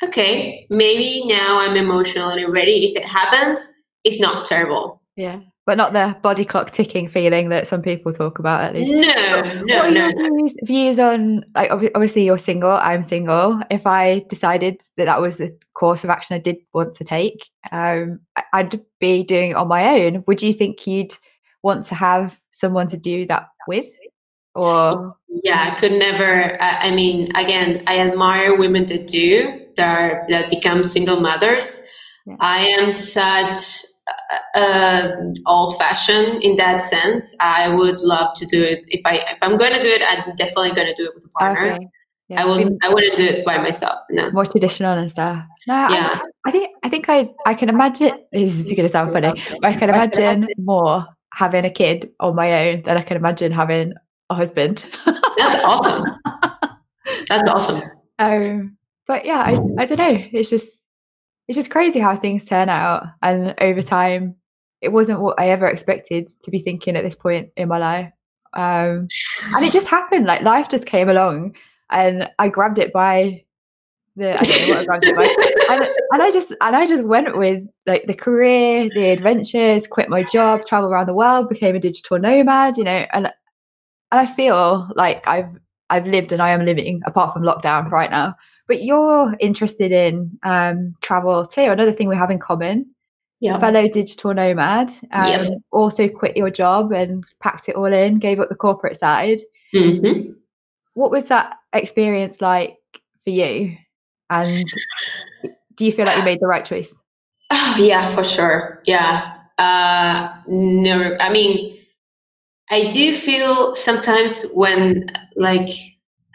okay, 0.04 0.66
maybe 0.70 1.26
now 1.26 1.60
I'm 1.60 1.76
emotionally 1.76 2.44
ready. 2.44 2.86
If 2.86 2.96
it 2.96 3.04
happens, 3.04 3.74
it's 4.04 4.20
not 4.20 4.44
terrible. 4.46 5.02
Yeah 5.16 5.40
but 5.64 5.76
not 5.76 5.92
the 5.92 6.16
body 6.22 6.44
clock 6.44 6.72
ticking 6.72 7.06
feeling 7.06 7.48
that 7.50 7.66
some 7.66 7.82
people 7.82 8.12
talk 8.12 8.38
about 8.38 8.62
at 8.62 8.74
least. 8.74 8.92
No, 8.92 9.62
no, 9.64 9.76
what 9.76 9.92
no. 9.92 10.10
Views, 10.12 10.56
views 10.64 10.98
on 10.98 11.44
like 11.54 11.70
obviously 11.70 12.24
you're 12.24 12.38
single, 12.38 12.72
I'm 12.72 13.02
single. 13.02 13.60
If 13.70 13.86
I 13.86 14.24
decided 14.28 14.80
that 14.96 15.04
that 15.04 15.20
was 15.20 15.38
the 15.38 15.56
course 15.74 16.02
of 16.02 16.10
action 16.10 16.34
I 16.34 16.40
did 16.40 16.56
want 16.74 16.94
to 16.94 17.04
take, 17.04 17.48
um, 17.70 18.20
I'd 18.52 18.80
be 18.98 19.22
doing 19.22 19.50
it 19.50 19.56
on 19.56 19.68
my 19.68 20.00
own. 20.00 20.24
Would 20.26 20.42
you 20.42 20.52
think 20.52 20.86
you'd 20.86 21.16
want 21.62 21.86
to 21.86 21.94
have 21.94 22.38
someone 22.50 22.88
to 22.88 22.96
do 22.96 23.26
that 23.26 23.48
with? 23.68 23.86
Or 24.56 25.16
yeah, 25.28 25.70
I 25.70 25.78
could 25.78 25.92
never. 25.92 26.60
I, 26.60 26.88
I 26.88 26.90
mean, 26.90 27.28
again, 27.36 27.84
I 27.86 28.00
admire 28.00 28.58
women 28.58 28.86
that 28.86 29.06
do 29.06 29.61
that 29.76 30.00
are, 30.00 30.26
that 30.28 30.50
become 30.50 30.84
single 30.84 31.20
mothers. 31.20 31.82
Yeah. 32.26 32.36
I 32.40 32.58
am 32.58 32.92
such 32.92 33.58
uh, 34.54 35.10
old 35.46 35.78
fashioned 35.78 36.42
in 36.42 36.56
that 36.56 36.82
sense. 36.82 37.34
I 37.40 37.68
would 37.68 38.00
love 38.00 38.34
to 38.34 38.46
do 38.46 38.62
it. 38.62 38.84
If 38.88 39.00
I 39.04 39.16
if 39.16 39.38
I'm 39.42 39.56
going 39.56 39.72
to 39.72 39.80
do 39.80 39.88
it, 39.88 40.02
I'm 40.02 40.34
definitely 40.36 40.72
going 40.72 40.88
to 40.88 40.94
do 40.94 41.04
it 41.04 41.12
with 41.14 41.24
a 41.24 41.28
partner. 41.38 41.72
Okay. 41.72 41.88
Yeah. 42.28 42.42
I 42.42 42.46
wouldn't. 42.46 42.84
I 42.84 42.88
wouldn't 42.92 43.16
do 43.16 43.24
it 43.24 43.44
by 43.44 43.58
myself. 43.58 43.98
No. 44.10 44.30
More 44.30 44.46
traditional 44.46 44.96
and 44.96 45.10
stuff. 45.10 45.44
No, 45.68 45.74
yeah. 45.88 46.20
I, 46.22 46.48
I 46.48 46.50
think. 46.50 46.70
I 46.82 46.88
think 46.88 47.08
I. 47.08 47.28
I 47.46 47.54
can 47.54 47.68
imagine. 47.68 48.12
This 48.32 48.54
is 48.54 48.64
going 48.64 48.76
to 48.76 48.88
sound 48.88 49.12
funny, 49.12 49.32
but 49.60 49.64
I 49.64 49.74
can 49.74 49.90
imagine 49.90 50.48
more 50.58 51.06
having 51.34 51.64
a 51.64 51.70
kid 51.70 52.10
on 52.20 52.34
my 52.34 52.68
own 52.68 52.82
than 52.82 52.96
I 52.96 53.02
can 53.02 53.16
imagine 53.16 53.52
having 53.52 53.92
a 54.30 54.34
husband. 54.34 54.86
That's 55.04 55.64
awesome. 55.64 56.04
That's 57.28 57.48
awesome. 57.48 57.82
Um, 58.18 58.76
but 59.12 59.26
yeah, 59.26 59.42
I. 59.42 59.58
I 59.82 59.84
don't 59.84 59.98
know. 59.98 60.24
It's 60.32 60.48
just 60.48 60.80
it's 61.46 61.58
just 61.58 61.70
crazy 61.70 62.00
how 62.00 62.16
things 62.16 62.46
turn 62.46 62.70
out. 62.70 63.04
And 63.20 63.54
over 63.60 63.82
time, 63.82 64.36
it 64.80 64.88
wasn't 64.88 65.20
what 65.20 65.38
I 65.38 65.50
ever 65.50 65.66
expected 65.66 66.30
to 66.42 66.50
be 66.50 66.60
thinking 66.60 66.96
at 66.96 67.04
this 67.04 67.14
point 67.14 67.50
in 67.58 67.68
my 67.68 67.76
life. 67.76 68.10
Um, 68.54 69.06
and 69.54 69.64
it 69.66 69.70
just 69.70 69.88
happened. 69.88 70.24
Like 70.24 70.40
life 70.40 70.70
just 70.70 70.86
came 70.86 71.10
along, 71.10 71.56
and 71.90 72.30
I 72.38 72.48
grabbed 72.48 72.78
it 72.78 72.90
by 72.90 73.44
the 74.16 74.32
I 74.32 74.42
don't 74.42 74.68
know 74.68 74.74
what 74.74 74.80
I 74.80 74.84
grabbed 74.86 75.06
it 75.06 75.16
by, 75.16 75.74
and, 75.74 75.84
and 76.12 76.22
I 76.22 76.30
just 76.30 76.54
and 76.62 76.74
I 76.74 76.86
just 76.86 77.04
went 77.04 77.36
with 77.36 77.62
like 77.84 78.06
the 78.06 78.14
career, 78.14 78.88
the 78.94 79.10
adventures, 79.10 79.86
quit 79.86 80.08
my 80.08 80.22
job, 80.22 80.64
travel 80.64 80.88
around 80.88 81.06
the 81.06 81.12
world, 81.12 81.50
became 81.50 81.76
a 81.76 81.80
digital 81.80 82.18
nomad. 82.18 82.78
You 82.78 82.84
know, 82.84 83.04
and 83.12 83.26
and 83.26 84.20
I 84.22 84.24
feel 84.24 84.88
like 84.96 85.28
I've 85.28 85.54
I've 85.90 86.06
lived 86.06 86.32
and 86.32 86.40
I 86.40 86.48
am 86.52 86.64
living 86.64 87.02
apart 87.04 87.34
from 87.34 87.42
lockdown 87.42 87.90
right 87.90 88.10
now 88.10 88.36
but 88.72 88.82
you're 88.82 89.36
interested 89.38 89.92
in 89.92 90.38
um, 90.44 90.94
travel 91.02 91.44
too. 91.44 91.60
Another 91.60 91.92
thing 91.92 92.08
we 92.08 92.16
have 92.16 92.30
in 92.30 92.38
common. 92.38 92.86
Yeah. 93.38 93.58
Fellow 93.58 93.86
digital 93.86 94.32
nomad. 94.32 94.90
Um. 95.10 95.56
Also 95.72 96.08
quit 96.08 96.38
your 96.38 96.48
job 96.48 96.90
and 96.90 97.22
packed 97.40 97.68
it 97.68 97.76
all 97.76 97.92
in, 97.92 98.18
gave 98.18 98.40
up 98.40 98.48
the 98.48 98.54
corporate 98.54 98.96
side. 98.96 99.42
Mm-hmm. 99.74 100.32
What 100.94 101.10
was 101.10 101.26
that 101.26 101.58
experience 101.74 102.40
like 102.40 102.78
for 103.24 103.28
you? 103.28 103.76
And 104.30 104.64
do 105.74 105.84
you 105.84 105.92
feel 105.92 106.06
like 106.06 106.16
you 106.16 106.24
made 106.24 106.40
the 106.40 106.46
right 106.46 106.64
choice? 106.64 106.94
Oh, 107.50 107.76
yeah, 107.78 108.08
for 108.14 108.24
sure. 108.24 108.80
Yeah. 108.86 109.36
Uh, 109.58 110.32
no, 110.46 111.14
I 111.20 111.30
mean, 111.30 111.78
I 112.70 112.88
do 112.88 113.14
feel 113.16 113.74
sometimes 113.74 114.46
when 114.54 115.10
like 115.36 115.68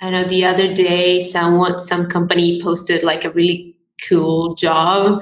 I 0.02 0.10
know 0.10 0.24
the 0.24 0.46
other 0.46 0.74
day 0.74 1.22
someone 1.22 1.78
some 1.80 2.08
company 2.08 2.62
posted 2.62 3.04
like 3.04 3.26
a 3.26 3.32
really 3.32 3.76
cool 4.08 4.56
job 4.56 5.22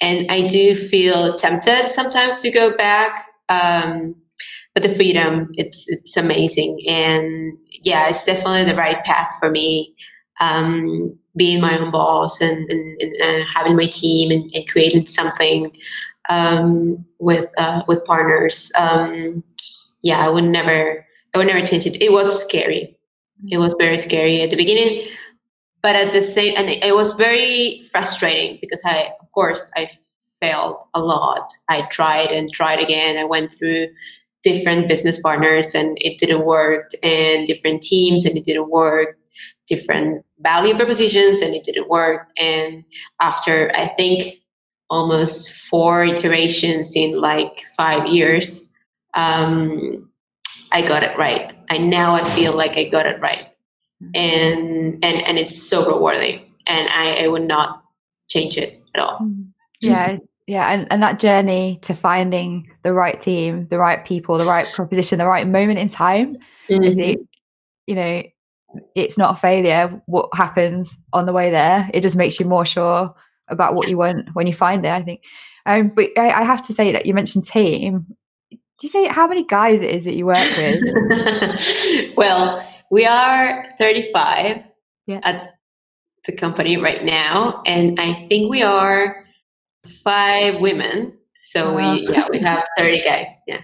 and 0.00 0.30
I 0.30 0.46
do 0.46 0.74
feel 0.74 1.36
tempted 1.36 1.88
sometimes 1.88 2.40
to 2.42 2.50
go 2.50 2.76
back. 2.76 3.26
Um, 3.48 4.14
but 4.74 4.82
the 4.82 4.90
freedom, 4.90 5.48
it's 5.54 5.88
it's 5.88 6.18
amazing, 6.18 6.82
and 6.86 7.56
yeah, 7.82 8.08
it's 8.08 8.26
definitely 8.26 8.64
the 8.64 8.76
right 8.76 9.02
path 9.04 9.30
for 9.40 9.50
me. 9.50 9.94
Um, 10.40 11.18
being 11.34 11.62
my 11.62 11.78
own 11.78 11.90
boss 11.90 12.42
and, 12.42 12.68
and, 12.70 13.00
and 13.00 13.14
uh, 13.22 13.44
having 13.54 13.76
my 13.76 13.86
team 13.86 14.30
and, 14.30 14.50
and 14.54 14.68
creating 14.68 15.06
something 15.06 15.74
um, 16.28 17.02
with 17.18 17.48
uh, 17.56 17.82
with 17.88 18.04
partners. 18.04 18.70
Um, 18.78 19.42
yeah, 20.02 20.24
I 20.24 20.28
would 20.28 20.44
never, 20.44 21.06
I 21.34 21.38
would 21.38 21.46
never 21.46 21.66
change 21.66 21.86
it. 21.86 22.02
It 22.02 22.12
was 22.12 22.42
scary 22.44 22.95
it 23.48 23.58
was 23.58 23.74
very 23.78 23.98
scary 23.98 24.42
at 24.42 24.50
the 24.50 24.56
beginning, 24.56 25.08
but 25.82 25.96
at 25.96 26.12
the 26.12 26.22
same, 26.22 26.54
and 26.56 26.68
it 26.68 26.94
was 26.94 27.12
very 27.12 27.82
frustrating 27.90 28.58
because 28.60 28.82
I, 28.84 29.12
of 29.20 29.30
course, 29.32 29.70
I 29.76 29.90
failed 30.40 30.82
a 30.94 31.00
lot. 31.00 31.52
I 31.68 31.82
tried 31.82 32.30
and 32.30 32.52
tried 32.52 32.80
again. 32.80 33.16
I 33.16 33.24
went 33.24 33.52
through 33.52 33.88
different 34.42 34.88
business 34.88 35.20
partners 35.20 35.74
and 35.74 35.96
it 36.00 36.18
didn't 36.18 36.44
work, 36.44 36.90
and 37.02 37.46
different 37.46 37.82
teams 37.82 38.24
and 38.24 38.36
it 38.36 38.44
didn't 38.44 38.70
work, 38.70 39.18
different 39.66 40.24
value 40.40 40.74
propositions 40.74 41.40
and 41.40 41.54
it 41.54 41.64
didn't 41.64 41.88
work. 41.88 42.30
And 42.38 42.84
after 43.20 43.70
I 43.74 43.86
think 43.96 44.42
almost 44.88 45.52
four 45.52 46.04
iterations 46.04 46.94
in 46.94 47.20
like 47.20 47.64
five 47.76 48.06
years, 48.06 48.70
um, 49.14 50.08
I 50.72 50.82
got 50.82 51.02
it 51.02 51.16
right. 51.18 51.55
I 51.70 51.78
now 51.78 52.14
I 52.14 52.24
feel 52.30 52.54
like 52.54 52.76
I 52.76 52.84
got 52.84 53.06
it 53.06 53.20
right, 53.20 53.48
mm-hmm. 54.02 54.10
and 54.14 55.04
and 55.04 55.22
and 55.26 55.38
it's 55.38 55.62
so 55.62 55.86
rewarding, 55.86 56.42
and 56.66 56.88
I, 56.88 57.24
I 57.24 57.28
would 57.28 57.46
not 57.46 57.82
change 58.28 58.58
it 58.58 58.82
at 58.94 59.02
all. 59.02 59.18
Mm-hmm. 59.18 59.42
Yeah, 59.80 60.18
yeah, 60.46 60.72
and 60.72 60.86
and 60.90 61.02
that 61.02 61.18
journey 61.18 61.78
to 61.82 61.94
finding 61.94 62.70
the 62.82 62.92
right 62.92 63.20
team, 63.20 63.66
the 63.68 63.78
right 63.78 64.04
people, 64.04 64.38
the 64.38 64.44
right 64.44 64.66
proposition, 64.72 65.18
the 65.18 65.26
right 65.26 65.46
moment 65.46 65.78
in 65.78 65.88
time. 65.88 66.36
Mm-hmm. 66.68 67.00
It, 67.00 67.18
you 67.86 67.94
know, 67.94 68.22
it's 68.94 69.16
not 69.16 69.34
a 69.34 69.40
failure. 69.40 70.02
What 70.06 70.28
happens 70.34 70.96
on 71.12 71.26
the 71.26 71.32
way 71.32 71.50
there? 71.50 71.90
It 71.94 72.00
just 72.00 72.16
makes 72.16 72.40
you 72.40 72.46
more 72.46 72.66
sure 72.66 73.14
about 73.48 73.74
what 73.74 73.88
you 73.88 73.96
want 73.96 74.28
when 74.34 74.46
you 74.46 74.52
find 74.52 74.84
it. 74.84 74.90
I 74.90 75.02
think. 75.02 75.22
Um, 75.66 75.88
but 75.88 76.10
I, 76.16 76.30
I 76.30 76.44
have 76.44 76.64
to 76.68 76.72
say 76.72 76.92
that 76.92 77.06
you 77.06 77.14
mentioned 77.14 77.46
team 77.46 78.06
Do 78.78 78.86
you 78.86 78.90
say 78.90 79.06
how 79.06 79.26
many 79.26 79.44
guys 79.44 79.80
it 79.80 79.90
is 79.90 80.04
that 80.04 80.16
you 80.16 80.26
work 80.26 80.36
with? 80.36 82.14
well, 82.16 82.62
we 82.90 83.06
are 83.06 83.64
35 83.78 84.62
yeah. 85.06 85.20
at 85.22 85.54
the 86.26 86.32
company 86.32 86.76
right 86.76 87.02
now, 87.02 87.62
and 87.64 87.98
I 87.98 88.12
think 88.28 88.50
we 88.50 88.62
are 88.62 89.24
five 90.04 90.60
women. 90.60 91.16
So 91.34 91.74
wow. 91.74 91.94
we 91.94 92.08
yeah 92.08 92.26
we 92.30 92.40
have 92.40 92.64
30 92.78 93.02
guys. 93.02 93.28
Yeah. 93.46 93.60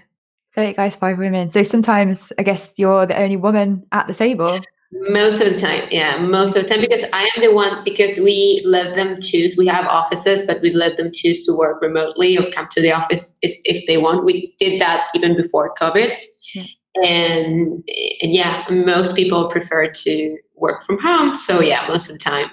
30 0.55 0.73
guys, 0.73 0.95
five 0.95 1.17
women. 1.17 1.49
So 1.49 1.63
sometimes 1.63 2.31
I 2.37 2.43
guess 2.43 2.73
you're 2.77 3.05
the 3.05 3.19
only 3.19 3.37
woman 3.37 3.85
at 3.91 4.07
the 4.07 4.13
table. 4.13 4.59
Most 4.95 5.41
of 5.41 5.51
the 5.51 5.59
time, 5.59 5.87
yeah, 5.89 6.17
most 6.17 6.55
of 6.55 6.63
the 6.63 6.69
time 6.69 6.81
because 6.81 7.03
I 7.13 7.23
am 7.35 7.41
the 7.41 7.53
one 7.53 7.83
because 7.83 8.17
we 8.19 8.61
let 8.63 8.95
them 8.95 9.19
choose. 9.19 9.57
We 9.57 9.65
have 9.65 9.87
offices, 9.87 10.45
but 10.45 10.61
we 10.61 10.69
let 10.69 10.97
them 10.97 11.09
choose 11.11 11.45
to 11.47 11.53
work 11.57 11.81
remotely 11.81 12.37
or 12.37 12.51
come 12.51 12.67
to 12.71 12.81
the 12.81 12.91
office 12.91 13.33
if 13.41 13.87
they 13.87 13.97
want. 13.97 14.23
We 14.23 14.53
did 14.59 14.79
that 14.79 15.07
even 15.15 15.35
before 15.35 15.73
COVID, 15.81 16.15
yeah. 16.53 16.63
and 17.03 17.83
and 18.21 18.33
yeah, 18.33 18.65
most 18.69 19.15
people 19.15 19.49
prefer 19.49 19.87
to 19.89 20.37
work 20.55 20.83
from 20.83 20.99
home. 20.99 21.33
So 21.33 21.59
yeah, 21.59 21.87
most 21.87 22.09
of 22.09 22.19
the 22.19 22.19
time. 22.19 22.51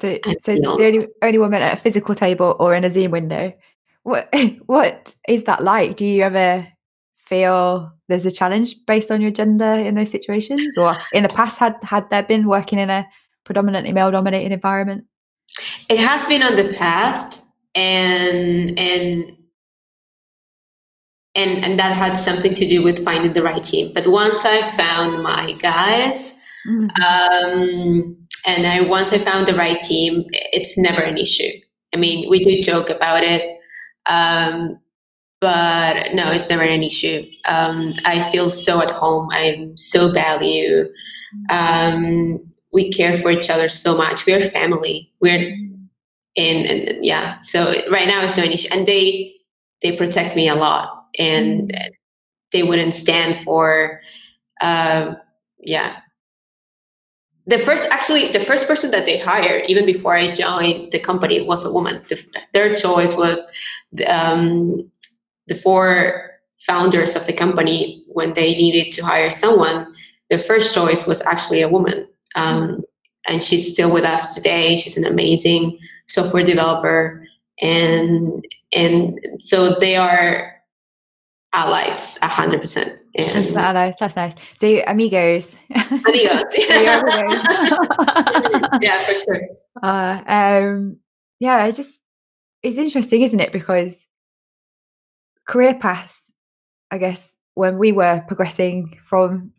So, 0.00 0.18
so 0.38 0.54
the 0.54 0.66
only 0.66 1.08
only 1.22 1.38
woman 1.38 1.62
at 1.62 1.78
a 1.78 1.80
physical 1.80 2.14
table 2.14 2.56
or 2.60 2.74
in 2.74 2.84
a 2.84 2.90
Zoom 2.90 3.10
window. 3.10 3.54
What 4.02 4.28
what 4.66 5.14
is 5.26 5.44
that 5.44 5.62
like? 5.62 5.96
Do 5.96 6.04
you 6.04 6.22
ever 6.24 6.68
feel 7.26 7.92
there's 8.08 8.26
a 8.26 8.30
challenge 8.30 8.74
based 8.86 9.10
on 9.10 9.20
your 9.20 9.30
gender 9.30 9.74
in 9.74 9.94
those 9.94 10.10
situations? 10.10 10.76
Or 10.76 10.96
in 11.12 11.22
the 11.22 11.28
past 11.28 11.58
had 11.58 11.76
had 11.82 12.08
there 12.10 12.22
been 12.22 12.48
working 12.48 12.78
in 12.78 12.90
a 12.90 13.06
predominantly 13.44 13.92
male 13.92 14.10
dominated 14.10 14.52
environment? 14.52 15.04
It 15.88 15.98
has 15.98 16.26
been 16.26 16.42
on 16.42 16.56
the 16.56 16.74
past 16.74 17.46
and 17.74 18.78
and 18.78 19.36
and 21.34 21.64
and 21.64 21.78
that 21.78 21.96
had 21.96 22.16
something 22.16 22.54
to 22.54 22.68
do 22.68 22.82
with 22.82 23.04
finding 23.04 23.32
the 23.32 23.42
right 23.42 23.62
team. 23.62 23.92
But 23.94 24.06
once 24.06 24.44
i 24.44 24.62
found 24.62 25.22
my 25.22 25.52
guys 25.60 26.34
mm-hmm. 26.66 26.88
um 27.02 28.16
and 28.46 28.66
i 28.66 28.80
once 28.80 29.12
i 29.12 29.18
found 29.18 29.46
the 29.46 29.54
right 29.54 29.80
team 29.80 30.24
it's 30.52 30.76
never 30.78 31.02
an 31.02 31.16
issue. 31.16 31.52
I 31.94 31.96
mean 31.96 32.28
we 32.28 32.42
do 32.42 32.62
joke 32.62 32.90
about 32.90 33.22
it. 33.22 33.58
Um 34.06 34.78
but 35.40 36.14
no, 36.14 36.32
it's 36.32 36.50
never 36.50 36.62
an 36.62 36.82
issue. 36.82 37.24
Um, 37.46 37.94
I 38.04 38.22
feel 38.30 38.50
so 38.50 38.82
at 38.82 38.90
home. 38.90 39.28
I'm 39.32 39.76
so 39.76 40.12
value. 40.12 40.86
Um, 41.50 42.40
we 42.72 42.90
care 42.90 43.16
for 43.18 43.30
each 43.30 43.50
other 43.50 43.68
so 43.68 43.96
much. 43.96 44.26
We're 44.26 44.42
family. 44.50 45.12
We're 45.20 45.54
in, 46.34 46.66
and 46.66 47.04
yeah. 47.04 47.38
So 47.40 47.74
right 47.90 48.08
now 48.08 48.24
it's 48.24 48.36
no 48.36 48.44
issue, 48.44 48.68
and 48.72 48.86
they 48.86 49.34
they 49.82 49.96
protect 49.96 50.34
me 50.34 50.48
a 50.48 50.54
lot, 50.54 51.06
and 51.18 51.72
they 52.52 52.62
wouldn't 52.62 52.94
stand 52.94 53.38
for, 53.42 54.00
uh, 54.60 55.14
yeah. 55.58 55.98
The 57.46 57.58
first, 57.58 57.88
actually, 57.90 58.28
the 58.28 58.40
first 58.40 58.66
person 58.66 58.90
that 58.90 59.06
they 59.06 59.18
hired, 59.18 59.70
even 59.70 59.86
before 59.86 60.16
I 60.16 60.32
joined 60.32 60.92
the 60.92 60.98
company, 60.98 61.40
was 61.42 61.64
a 61.64 61.72
woman. 61.72 62.02
The, 62.08 62.22
their 62.52 62.74
choice 62.74 63.16
was 63.16 63.50
um, 64.06 64.90
the 65.48 65.54
four 65.54 66.30
founders 66.66 67.16
of 67.16 67.26
the 67.26 67.32
company, 67.32 68.02
when 68.08 68.34
they 68.34 68.54
needed 68.54 68.92
to 68.92 69.04
hire 69.04 69.30
someone, 69.30 69.92
their 70.30 70.38
first 70.38 70.74
choice 70.74 71.06
was 71.06 71.24
actually 71.26 71.62
a 71.62 71.68
woman. 71.68 72.06
Um, 72.34 72.82
and 73.26 73.42
she's 73.42 73.72
still 73.72 73.92
with 73.92 74.04
us 74.04 74.34
today. 74.34 74.76
She's 74.76 74.96
an 74.96 75.06
amazing 75.06 75.78
software 76.06 76.44
developer, 76.44 77.26
and 77.60 78.46
and 78.72 79.20
so 79.38 79.74
they 79.78 79.96
are 79.96 80.54
allies, 81.52 82.18
a 82.22 82.28
hundred 82.28 82.60
percent. 82.60 83.02
That's 83.14 83.52
allies. 83.54 83.94
That's 83.98 84.16
nice. 84.16 84.34
So 84.56 84.82
amigos. 84.86 85.54
Amigos. 85.74 86.44
yeah, 88.80 89.04
for 89.04 89.14
sure. 89.14 89.48
Uh, 89.82 90.22
um, 90.26 90.96
yeah, 91.40 91.56
I 91.56 91.70
just 91.70 92.00
it's 92.62 92.78
interesting, 92.78 93.22
isn't 93.22 93.40
it? 93.40 93.52
Because 93.52 94.06
career 95.48 95.74
paths, 95.74 96.30
I 96.92 96.98
guess, 96.98 97.34
when 97.54 97.78
we 97.78 97.90
were 97.90 98.22
progressing 98.28 98.96
from 99.04 99.50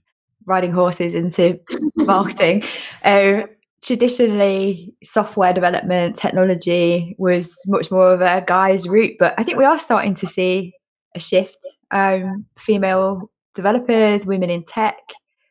riding 0.45 0.71
horses 0.71 1.13
into 1.13 1.59
marketing, 1.95 2.63
uh, 3.03 3.41
traditionally 3.83 4.93
software 5.03 5.53
development, 5.53 6.15
technology 6.15 7.15
was 7.17 7.61
much 7.67 7.91
more 7.91 8.13
of 8.13 8.21
a 8.21 8.43
guy's 8.47 8.87
route. 8.87 9.15
But 9.19 9.33
I 9.37 9.43
think 9.43 9.57
we 9.57 9.65
are 9.65 9.79
starting 9.79 10.13
to 10.15 10.27
see 10.27 10.73
a 11.15 11.19
shift. 11.19 11.57
Um, 11.91 12.45
female 12.57 13.29
developers, 13.55 14.25
women 14.25 14.49
in 14.49 14.63
tech. 14.63 14.97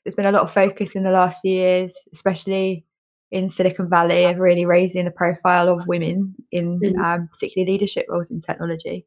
There's 0.05 0.15
been 0.15 0.27
a 0.27 0.33
lot 0.33 0.43
of 0.43 0.53
focus 0.53 0.95
in 0.95 1.03
the 1.03 1.11
last 1.11 1.41
few 1.43 1.53
years, 1.53 1.95
especially 2.13 2.85
in 3.31 3.49
Silicon 3.51 3.91
Valley, 3.91 4.25
of 4.25 4.39
really 4.39 4.65
raising 4.65 5.05
the 5.05 5.11
profile 5.11 5.69
of 5.69 5.87
women 5.87 6.35
in 6.51 6.81
mm. 6.81 7.05
um, 7.05 7.29
particularly 7.31 7.73
leadership 7.73 8.07
roles 8.09 8.31
in 8.31 8.41
technology. 8.41 9.05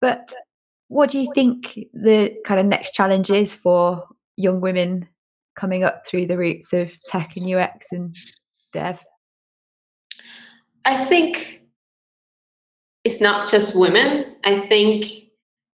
But 0.00 0.32
what 0.88 1.10
do 1.10 1.20
you 1.20 1.28
think 1.34 1.78
the 1.92 2.34
kind 2.44 2.60
of 2.60 2.66
next 2.66 2.92
challenge 2.92 3.30
is 3.30 3.54
for 3.54 4.04
young 4.36 4.60
women 4.60 5.08
coming 5.56 5.84
up 5.84 6.06
through 6.06 6.26
the 6.26 6.36
routes 6.36 6.72
of 6.72 6.92
tech 7.06 7.36
and 7.36 7.52
UX 7.52 7.92
and 7.92 8.14
dev? 8.72 9.02
I 10.84 11.04
think 11.04 11.62
it's 13.04 13.20
not 13.20 13.48
just 13.48 13.76
women. 13.76 14.36
I 14.44 14.60
think 14.60 15.06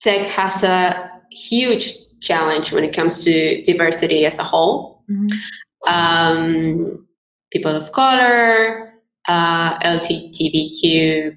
tech 0.00 0.26
has 0.28 0.62
a 0.62 1.10
huge 1.30 1.94
challenge 2.20 2.72
when 2.72 2.84
it 2.84 2.94
comes 2.94 3.24
to 3.24 3.62
diversity 3.62 4.26
as 4.26 4.38
a 4.38 4.44
whole. 4.44 5.02
Mm-hmm. 5.10 5.92
Um, 5.92 7.08
people 7.50 7.74
of 7.74 7.90
color, 7.92 8.94
uh, 9.28 9.78
LGBTQ 9.80 11.36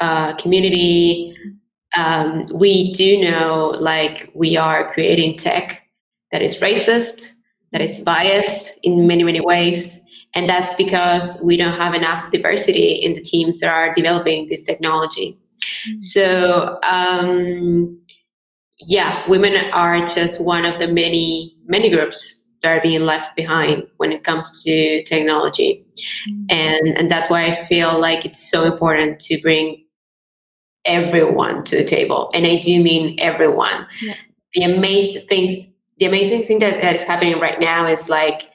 uh, 0.00 0.34
community, 0.36 1.34
um, 1.96 2.44
we 2.54 2.92
do 2.92 3.20
know 3.20 3.74
like 3.78 4.30
we 4.34 4.56
are 4.56 4.92
creating 4.92 5.36
tech 5.36 5.82
that 6.32 6.42
is 6.42 6.60
racist, 6.60 7.34
that 7.72 7.80
is 7.80 8.00
biased 8.00 8.78
in 8.82 9.06
many, 9.06 9.22
many 9.22 9.40
ways. 9.40 10.00
And 10.34 10.48
that's 10.48 10.74
because 10.74 11.40
we 11.44 11.56
don't 11.56 11.78
have 11.78 11.94
enough 11.94 12.30
diversity 12.32 12.92
in 12.92 13.12
the 13.12 13.20
teams 13.20 13.60
that 13.60 13.72
are 13.72 13.92
developing 13.94 14.46
this 14.48 14.62
technology. 14.62 15.38
Mm-hmm. 15.88 15.98
So, 15.98 16.80
um, 16.82 18.00
yeah, 18.80 19.28
women 19.28 19.70
are 19.72 20.04
just 20.04 20.44
one 20.44 20.64
of 20.64 20.80
the 20.80 20.88
many, 20.88 21.56
many 21.66 21.88
groups 21.88 22.58
that 22.62 22.76
are 22.76 22.80
being 22.80 23.02
left 23.02 23.36
behind 23.36 23.84
when 23.98 24.10
it 24.10 24.24
comes 24.24 24.64
to 24.64 25.02
technology. 25.04 25.86
Mm-hmm. 26.28 26.44
And, 26.50 26.98
and 26.98 27.10
that's 27.10 27.30
why 27.30 27.44
I 27.46 27.54
feel 27.54 28.00
like 28.00 28.24
it's 28.24 28.50
so 28.50 28.64
important 28.64 29.20
to 29.20 29.40
bring 29.40 29.83
everyone 30.84 31.64
to 31.64 31.76
the 31.76 31.84
table. 31.84 32.30
And 32.34 32.46
I 32.46 32.56
do 32.56 32.82
mean 32.82 33.18
everyone. 33.18 33.86
Yeah. 34.02 34.14
The 34.54 34.64
amazing 34.64 35.26
things, 35.26 35.66
the 35.98 36.06
amazing 36.06 36.44
thing 36.44 36.58
that, 36.60 36.80
that 36.82 36.96
is 36.96 37.02
happening 37.02 37.40
right 37.40 37.58
now 37.58 37.86
is 37.86 38.08
like 38.08 38.50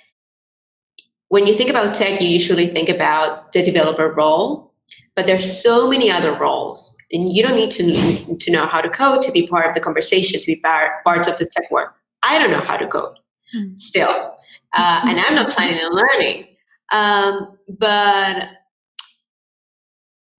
when 1.29 1.47
you 1.47 1.53
think 1.53 1.69
about 1.69 1.93
tech, 1.93 2.21
you 2.21 2.27
usually 2.27 2.67
think 2.67 2.89
about 2.89 3.53
the 3.53 3.63
developer 3.63 4.11
role, 4.11 4.73
but 5.15 5.25
there's 5.25 5.61
so 5.61 5.89
many 5.89 6.09
other 6.09 6.33
roles, 6.33 6.97
and 7.11 7.29
you 7.29 7.43
don't 7.43 7.55
need 7.55 7.71
to 7.71 8.35
to 8.35 8.51
know 8.51 8.65
how 8.65 8.81
to 8.81 8.89
code 8.89 9.21
to 9.23 9.31
be 9.31 9.45
part 9.47 9.67
of 9.67 9.73
the 9.73 9.79
conversation, 9.79 10.39
to 10.39 10.45
be 10.45 10.55
part 10.57 11.03
part 11.03 11.27
of 11.27 11.37
the 11.37 11.45
tech 11.45 11.69
work. 11.71 11.95
I 12.23 12.39
don't 12.39 12.51
know 12.51 12.65
how 12.65 12.77
to 12.77 12.87
code 12.87 13.15
mm. 13.55 13.77
still, 13.77 14.33
uh, 14.73 15.01
and 15.05 15.19
I'm 15.19 15.35
not 15.35 15.51
planning 15.51 15.79
on 15.79 15.93
learning. 15.93 16.47
Um, 16.91 17.57
but 17.77 18.49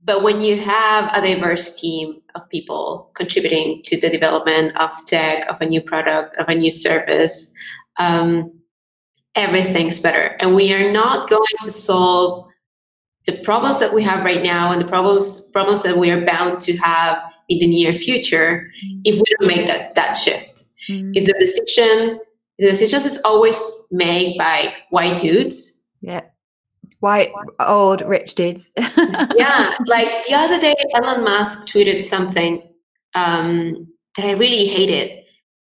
but 0.04 0.22
when 0.22 0.40
you 0.40 0.56
have 0.56 1.14
a 1.14 1.20
diverse 1.20 1.80
team 1.80 2.20
of 2.34 2.48
people 2.48 3.10
contributing 3.14 3.82
to 3.84 4.00
the 4.00 4.08
development 4.08 4.76
of 4.76 4.90
tech, 5.06 5.48
of 5.50 5.60
a 5.60 5.66
new 5.66 5.80
product, 5.80 6.34
of 6.36 6.48
a 6.48 6.54
new 6.54 6.70
service, 6.70 7.52
um, 7.98 8.50
everything's 9.34 10.00
better. 10.00 10.36
And 10.40 10.54
we 10.54 10.72
are 10.72 10.90
not 10.90 11.28
going 11.28 11.56
to 11.62 11.70
solve 11.70 12.48
the 13.26 13.38
problems 13.42 13.78
that 13.80 13.92
we 13.92 14.02
have 14.02 14.24
right 14.24 14.42
now 14.42 14.72
and 14.72 14.80
the 14.80 14.88
problems 14.88 15.42
problems 15.52 15.82
that 15.82 15.98
we 15.98 16.10
are 16.10 16.24
bound 16.24 16.62
to 16.62 16.76
have 16.78 17.22
in 17.50 17.58
the 17.58 17.66
near 17.66 17.92
future 17.92 18.70
mm-hmm. 18.82 19.00
if 19.04 19.16
we 19.16 19.24
don't 19.38 19.48
make 19.48 19.66
that 19.66 19.94
that 19.94 20.12
shift. 20.12 20.64
Mm-hmm. 20.88 21.12
If 21.14 21.26
the 21.26 21.34
decision 21.34 22.20
the 22.58 22.70
decisions 22.70 23.04
is 23.04 23.20
always 23.22 23.86
made 23.90 24.38
by 24.38 24.72
white 24.88 25.20
dudes. 25.20 25.84
Yeah 26.00 26.22
white 27.00 27.30
old 27.60 28.02
rich 28.02 28.34
dudes 28.34 28.70
yeah 29.36 29.74
like 29.86 30.08
the 30.26 30.34
other 30.34 30.58
day 30.60 30.74
elon 30.94 31.24
musk 31.24 31.66
tweeted 31.66 32.02
something 32.02 32.62
um, 33.14 33.86
that 34.16 34.24
i 34.24 34.32
really 34.32 34.66
hated 34.66 35.24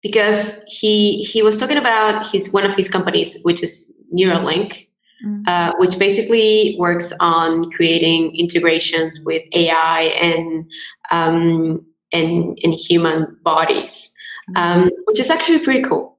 because 0.03 0.63
he 0.65 1.23
he 1.23 1.43
was 1.43 1.59
talking 1.59 1.77
about 1.77 2.27
his 2.27 2.53
one 2.53 2.65
of 2.65 2.75
his 2.75 2.91
companies 2.91 3.41
which 3.43 3.63
is 3.63 3.95
neuralink 4.15 4.89
mm. 5.25 5.43
uh, 5.47 5.73
which 5.79 5.99
basically 5.99 6.77
works 6.79 7.13
on 7.21 7.71
creating 7.71 8.35
integrations 8.37 9.21
with 9.21 9.43
ai 9.53 10.13
and 10.21 10.71
um, 11.11 11.85
in 12.13 12.55
in 12.63 12.73
human 12.73 13.37
bodies, 13.43 14.13
um, 14.57 14.91
which 15.05 15.21
is 15.21 15.31
actually 15.31 15.61
pretty 15.61 15.83
cool 15.83 16.19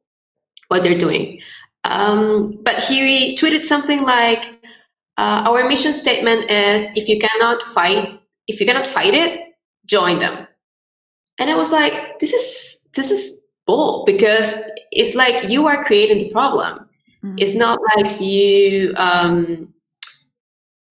what 0.70 0.84
they're 0.84 0.98
doing. 0.98 1.42
Um, 1.84 2.46
but 2.64 2.82
he 2.84 3.36
tweeted 3.36 3.66
something 3.66 4.04
like, 4.04 4.61
uh, 5.18 5.44
"Our 5.48 5.68
mission 5.68 5.94
statement 5.94 6.50
is: 6.50 6.92
if 6.96 7.08
you 7.08 7.20
cannot 7.20 7.64
fight, 7.64 8.20
if 8.48 8.60
you 8.60 8.66
cannot 8.66 8.88
fight 8.88 9.14
it, 9.14 9.40
join 9.86 10.20
them." 10.20 10.48
And 11.40 11.50
I 11.50 11.56
was 11.56 11.72
like, 11.72 12.20
"This 12.20 12.34
is 12.34 12.88
this 12.94 13.12
is 13.12 13.42
bull 13.66 14.04
because 14.06 14.56
it's 14.92 15.16
like 15.16 15.50
you 15.50 15.68
are 15.68 15.84
creating 15.84 16.20
the 16.20 16.30
problem. 16.30 16.90
Mm-hmm. 17.24 17.36
It's 17.38 17.56
not 17.56 17.80
like 17.96 18.20
you." 18.20 18.94
Um, 18.98 19.74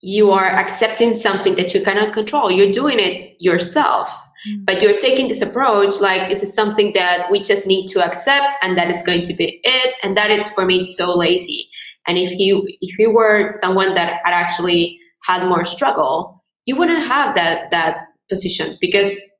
you 0.01 0.31
are 0.31 0.45
accepting 0.45 1.15
something 1.15 1.55
that 1.55 1.73
you 1.73 1.81
cannot 1.81 2.13
control. 2.13 2.51
You're 2.51 2.71
doing 2.71 2.99
it 2.99 3.35
yourself, 3.39 4.07
mm. 4.47 4.65
but 4.65 4.81
you're 4.81 4.95
taking 4.95 5.27
this 5.27 5.41
approach 5.41 5.99
like 5.99 6.27
this 6.27 6.43
is 6.43 6.53
something 6.53 6.93
that 6.93 7.27
we 7.31 7.39
just 7.39 7.65
need 7.65 7.87
to 7.87 8.05
accept, 8.05 8.55
and 8.61 8.77
that 8.77 8.89
is 8.89 9.01
going 9.01 9.23
to 9.23 9.33
be 9.33 9.59
it. 9.63 9.95
And 10.03 10.15
that 10.15 10.29
is 10.29 10.49
for 10.49 10.65
me 10.65 10.85
so 10.85 11.15
lazy. 11.17 11.69
And 12.07 12.17
if 12.17 12.37
you 12.39 12.67
if 12.81 12.97
you 12.97 13.11
were 13.11 13.47
someone 13.47 13.93
that 13.93 14.21
had 14.23 14.33
actually 14.33 14.99
had 15.23 15.47
more 15.47 15.65
struggle, 15.65 16.43
you 16.65 16.75
wouldn't 16.75 17.05
have 17.05 17.35
that 17.35 17.71
that 17.71 18.07
position 18.29 18.75
because 18.79 19.33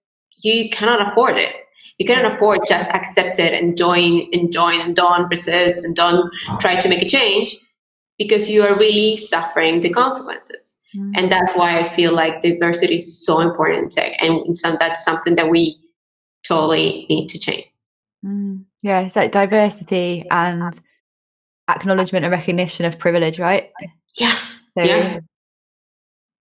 you 0.44 0.70
cannot 0.70 1.08
afford 1.08 1.38
it. 1.38 1.54
You 1.98 2.06
cannot 2.06 2.32
afford 2.32 2.60
just 2.68 2.92
accept 2.92 3.40
it 3.40 3.54
and 3.54 3.76
join 3.78 4.28
and 4.32 4.52
join 4.52 4.82
and 4.82 4.96
don't 4.96 5.28
resist 5.30 5.84
and 5.84 5.96
don't 5.96 6.30
try 6.60 6.76
to 6.76 6.90
make 6.90 7.02
a 7.02 7.10
change 7.10 7.56
because 8.18 8.50
you 8.50 8.64
are 8.64 8.78
really 8.78 9.18
suffering 9.18 9.82
the 9.82 9.90
consequences. 9.90 10.80
Mm-hmm. 10.96 11.12
And 11.16 11.32
that's 11.32 11.56
why 11.56 11.80
I 11.80 11.84
feel 11.84 12.14
like 12.14 12.42
diversity 12.42 12.96
is 12.96 13.26
so 13.26 13.40
important 13.40 13.84
in 13.84 13.90
tech. 13.90 14.22
And 14.22 14.58
some, 14.58 14.76
that's 14.80 15.04
something 15.04 15.36
that 15.36 15.50
we 15.50 15.76
totally 16.44 17.06
need 17.10 17.28
to 17.30 17.40
change. 17.40 17.66
Mm. 18.26 18.66
Yeah, 18.82 19.08
so 19.08 19.28
diversity 19.28 20.24
and 20.32 20.80
acknowledgement 21.70 22.26
and 22.26 22.32
recognition 22.32 22.86
of 22.86 23.00
privilege, 23.00 23.40
right? 23.40 23.72
Yeah. 24.16 24.38
So 24.78 24.84
yeah. 24.84 25.20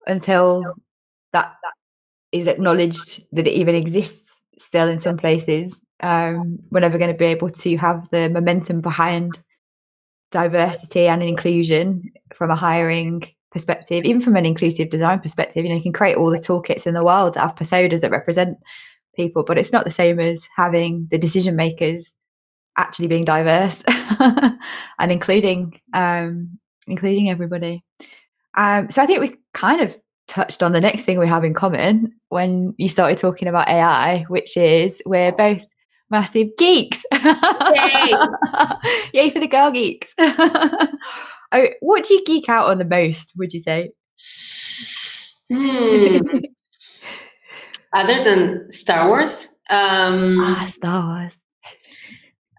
Until 0.07 0.63
that, 1.33 1.55
that 1.63 1.73
is 2.31 2.47
acknowledged 2.47 3.23
that 3.31 3.47
it 3.47 3.51
even 3.51 3.75
exists 3.75 4.41
still 4.57 4.87
in 4.87 4.99
some 4.99 5.17
places, 5.17 5.81
um, 6.01 6.59
we're 6.71 6.79
never 6.79 6.97
going 6.97 7.11
to 7.11 7.17
be 7.17 7.25
able 7.25 7.49
to 7.49 7.77
have 7.77 8.07
the 8.11 8.29
momentum 8.29 8.81
behind 8.81 9.41
diversity 10.31 11.07
and 11.07 11.23
inclusion 11.23 12.11
from 12.33 12.51
a 12.51 12.55
hiring 12.55 13.23
perspective, 13.51 14.03
even 14.03 14.21
from 14.21 14.35
an 14.35 14.45
inclusive 14.45 14.89
design 14.89 15.19
perspective, 15.19 15.63
you 15.63 15.69
know, 15.69 15.77
you 15.77 15.83
can 15.83 15.93
create 15.93 16.17
all 16.17 16.29
the 16.29 16.37
toolkits 16.37 16.85
in 16.85 16.93
the 16.93 17.03
world 17.05 17.33
that 17.33 17.39
have 17.39 17.55
personas 17.55 18.01
that 18.01 18.11
represent 18.11 18.57
people, 19.15 19.43
but 19.45 19.57
it's 19.57 19.71
not 19.71 19.85
the 19.85 19.91
same 19.91 20.19
as 20.19 20.47
having 20.55 21.07
the 21.09 21.17
decision 21.17 21.55
makers 21.55 22.13
actually 22.77 23.07
being 23.07 23.25
diverse 23.25 23.83
and 24.19 25.11
including 25.11 25.79
um, 25.93 26.57
including 26.87 27.29
everybody. 27.29 27.83
Um, 28.55 28.89
so 28.89 29.01
I 29.01 29.05
think 29.05 29.19
we 29.19 29.35
kind 29.53 29.81
of 29.81 29.97
touched 30.27 30.63
on 30.63 30.71
the 30.71 30.81
next 30.81 31.03
thing 31.03 31.19
we 31.19 31.27
have 31.27 31.43
in 31.43 31.53
common 31.53 32.11
when 32.29 32.73
you 32.77 32.87
started 32.87 33.17
talking 33.17 33.47
about 33.47 33.67
AI, 33.67 34.25
which 34.27 34.57
is 34.57 35.01
we're 35.05 35.31
both 35.31 35.65
massive 36.09 36.47
geeks. 36.57 37.03
Yay! 37.13 38.13
Yay 39.13 39.29
for 39.29 39.39
the 39.39 39.47
girl 39.47 39.71
geeks. 39.71 40.13
oh, 40.19 41.67
what 41.81 42.05
do 42.05 42.13
you 42.13 42.23
geek 42.25 42.49
out 42.49 42.69
on 42.69 42.77
the 42.77 42.85
most, 42.85 43.33
would 43.37 43.53
you 43.53 43.59
say? 43.59 43.91
Hmm. 45.51 46.17
Other 47.93 48.23
than 48.23 48.69
Star 48.71 49.07
Wars? 49.07 49.47
Um, 49.69 50.39
ah, 50.41 50.65
Star 50.67 51.05
Wars. 51.07 51.37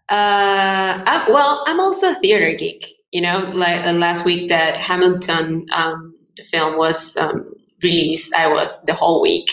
Uh, 0.09 1.03
I, 1.07 1.27
well, 1.29 1.65
I'm 1.67 1.81
also 1.81 2.13
a 2.13 2.15
theater 2.17 2.55
geek. 2.57 2.87
You 3.13 3.23
know, 3.23 3.39
like 3.55 3.85
uh, 3.87 3.93
last 3.93 4.25
week 4.25 4.49
that 4.49 4.77
Hamilton, 4.77 5.67
um, 5.75 6.15
the 6.37 6.43
film 6.45 6.77
was 6.77 7.17
um, 7.17 7.55
released, 7.83 8.35
I 8.35 8.49
was 8.49 8.81
the 8.83 8.95
whole 8.95 9.23
week 9.23 9.51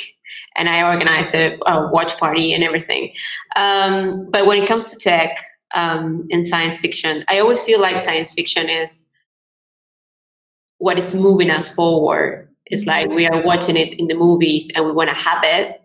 and 0.58 0.70
I 0.70 0.84
organized 0.84 1.34
a, 1.36 1.58
a 1.68 1.90
watch 1.92 2.18
party 2.18 2.54
and 2.54 2.64
everything. 2.64 3.14
Um, 3.56 4.28
but 4.32 4.46
when 4.46 4.62
it 4.62 4.68
comes 4.68 4.92
to 4.92 5.00
tech 5.00 5.38
um, 5.76 6.28
and 6.32 6.46
science 6.46 6.78
fiction, 6.78 7.24
I 7.28 7.40
always 7.40 7.64
feel 7.64 7.80
like 7.80 8.04
science 8.04 8.34
fiction 8.34 8.70
is 8.70 9.08
what 10.80 11.00
is 11.00 11.16
moving 11.16 11.50
us 11.50 11.74
forward. 11.74 12.50
It's 12.66 12.86
like 12.86 13.10
we 13.10 13.28
are 13.28 13.42
watching 13.44 13.78
it 13.78 14.00
in 14.00 14.08
the 14.08 14.16
movies 14.16 14.72
and 14.76 14.86
we 14.86 14.92
want 14.92 15.10
to 15.10 15.16
have 15.16 15.44
it. 15.44 15.83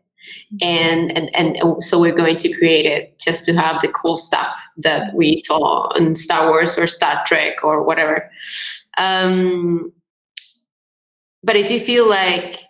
And, 0.63 1.17
and 1.17 1.35
and 1.37 1.85
so 1.85 2.01
we're 2.01 2.15
going 2.15 2.37
to 2.39 2.53
create 2.53 2.87
it 2.87 3.19
just 3.19 3.45
to 3.47 3.53
have 3.53 3.83
the 3.83 3.89
cool 3.89 4.17
stuff 4.17 4.57
that 4.79 5.15
we 5.15 5.43
saw 5.45 5.91
in 5.91 6.15
Star 6.15 6.49
Wars 6.49 6.79
or 6.79 6.87
Star 6.87 7.23
Trek 7.27 7.63
or 7.63 7.83
whatever. 7.83 8.31
Um, 8.97 9.93
but 11.43 11.57
I 11.57 11.63
do 11.63 11.79
feel 11.79 12.09
like 12.09 12.61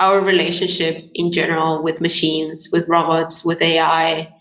our 0.00 0.20
relationship 0.20 1.08
in 1.14 1.32
general 1.32 1.82
with 1.82 2.00
machines, 2.00 2.70
with 2.72 2.88
robots, 2.88 3.44
with 3.44 3.62
AI, 3.62 4.32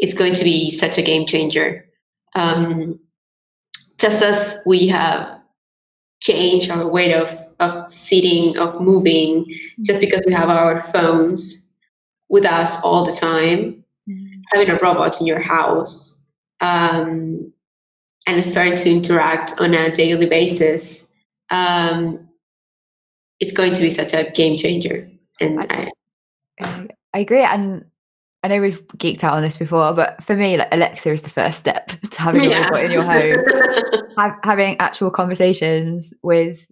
is 0.00 0.14
going 0.14 0.34
to 0.34 0.44
be 0.44 0.70
such 0.70 0.98
a 0.98 1.02
game 1.02 1.26
changer. 1.26 1.84
Um, 2.34 3.00
just 3.98 4.22
as 4.22 4.60
we 4.64 4.86
have 4.88 5.40
changed 6.20 6.70
our 6.70 6.86
way 6.86 7.14
of, 7.14 7.36
of 7.58 7.92
sitting, 7.92 8.56
of 8.58 8.80
moving, 8.80 9.44
just 9.82 10.00
because 10.00 10.22
we 10.24 10.32
have 10.32 10.48
our 10.48 10.82
phones 10.82 11.71
with 12.32 12.46
us 12.46 12.82
all 12.82 13.04
the 13.04 13.12
time, 13.12 13.84
mm-hmm. 14.08 14.26
having 14.52 14.70
a 14.70 14.78
robot 14.82 15.20
in 15.20 15.26
your 15.26 15.38
house, 15.38 16.26
um, 16.60 17.52
and 18.26 18.44
starting 18.44 18.76
to 18.76 18.90
interact 18.90 19.52
on 19.60 19.74
a 19.74 19.92
daily 19.92 20.26
basis, 20.26 21.06
um, 21.50 22.26
it's 23.38 23.52
going 23.52 23.74
to 23.74 23.82
be 23.82 23.90
such 23.90 24.14
a 24.14 24.30
game 24.30 24.56
changer. 24.56 25.08
And 25.40 25.60
I, 25.60 25.90
I, 26.60 26.88
I 27.12 27.18
agree. 27.18 27.42
And 27.42 27.84
I 28.42 28.48
know 28.48 28.60
we've 28.60 28.86
geeked 28.96 29.22
out 29.24 29.34
on 29.34 29.42
this 29.42 29.58
before, 29.58 29.92
but 29.92 30.22
for 30.24 30.34
me, 30.34 30.56
like 30.56 30.68
Alexa 30.72 31.12
is 31.12 31.22
the 31.22 31.30
first 31.30 31.58
step 31.58 31.88
to 32.10 32.20
having 32.20 32.46
a 32.46 32.60
robot 32.60 32.84
in 32.84 32.90
your 32.90 33.02
home. 33.02 33.34
Have, 34.16 34.36
having 34.42 34.78
actual 34.78 35.10
conversations 35.10 36.12
with 36.22 36.66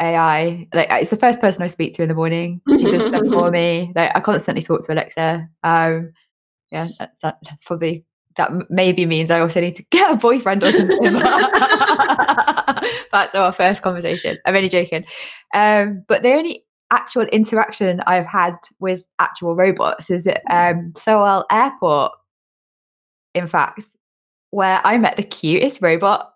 AI, 0.00 0.68
like 0.72 0.88
it's 0.90 1.10
the 1.10 1.16
first 1.16 1.40
person 1.40 1.62
I 1.62 1.66
speak 1.66 1.94
to 1.94 2.02
in 2.02 2.08
the 2.08 2.14
morning. 2.14 2.60
She 2.78 2.84
does 2.84 3.06
stuff 3.06 3.26
for 3.26 3.50
me. 3.50 3.92
Like 3.94 4.16
I 4.16 4.20
constantly 4.20 4.62
talk 4.62 4.84
to 4.86 4.92
Alexa. 4.92 5.48
Um, 5.62 6.12
yeah, 6.70 6.88
that's, 6.98 7.22
that's 7.22 7.64
probably 7.64 8.04
that 8.36 8.52
maybe 8.70 9.04
means 9.04 9.30
I 9.30 9.40
also 9.40 9.60
need 9.60 9.76
to 9.76 9.82
get 9.90 10.12
a 10.12 10.16
boyfriend 10.16 10.62
or 10.62 10.70
something. 10.72 11.12
That's 13.12 13.34
our 13.34 13.52
first 13.52 13.82
conversation. 13.82 14.38
I'm 14.46 14.56
only 14.56 14.68
joking. 14.68 15.04
Um, 15.52 16.04
but 16.08 16.22
the 16.22 16.32
only 16.32 16.64
actual 16.90 17.24
interaction 17.24 18.00
I've 18.06 18.24
had 18.26 18.54
with 18.78 19.04
actual 19.18 19.54
robots 19.56 20.10
is 20.10 20.26
at 20.26 20.40
um, 20.48 20.92
Seoul 20.96 21.44
Airport, 21.50 22.12
in 23.34 23.46
fact, 23.46 23.82
where 24.50 24.80
I 24.84 24.96
met 24.96 25.16
the 25.16 25.22
cutest 25.22 25.82
robot 25.82 26.32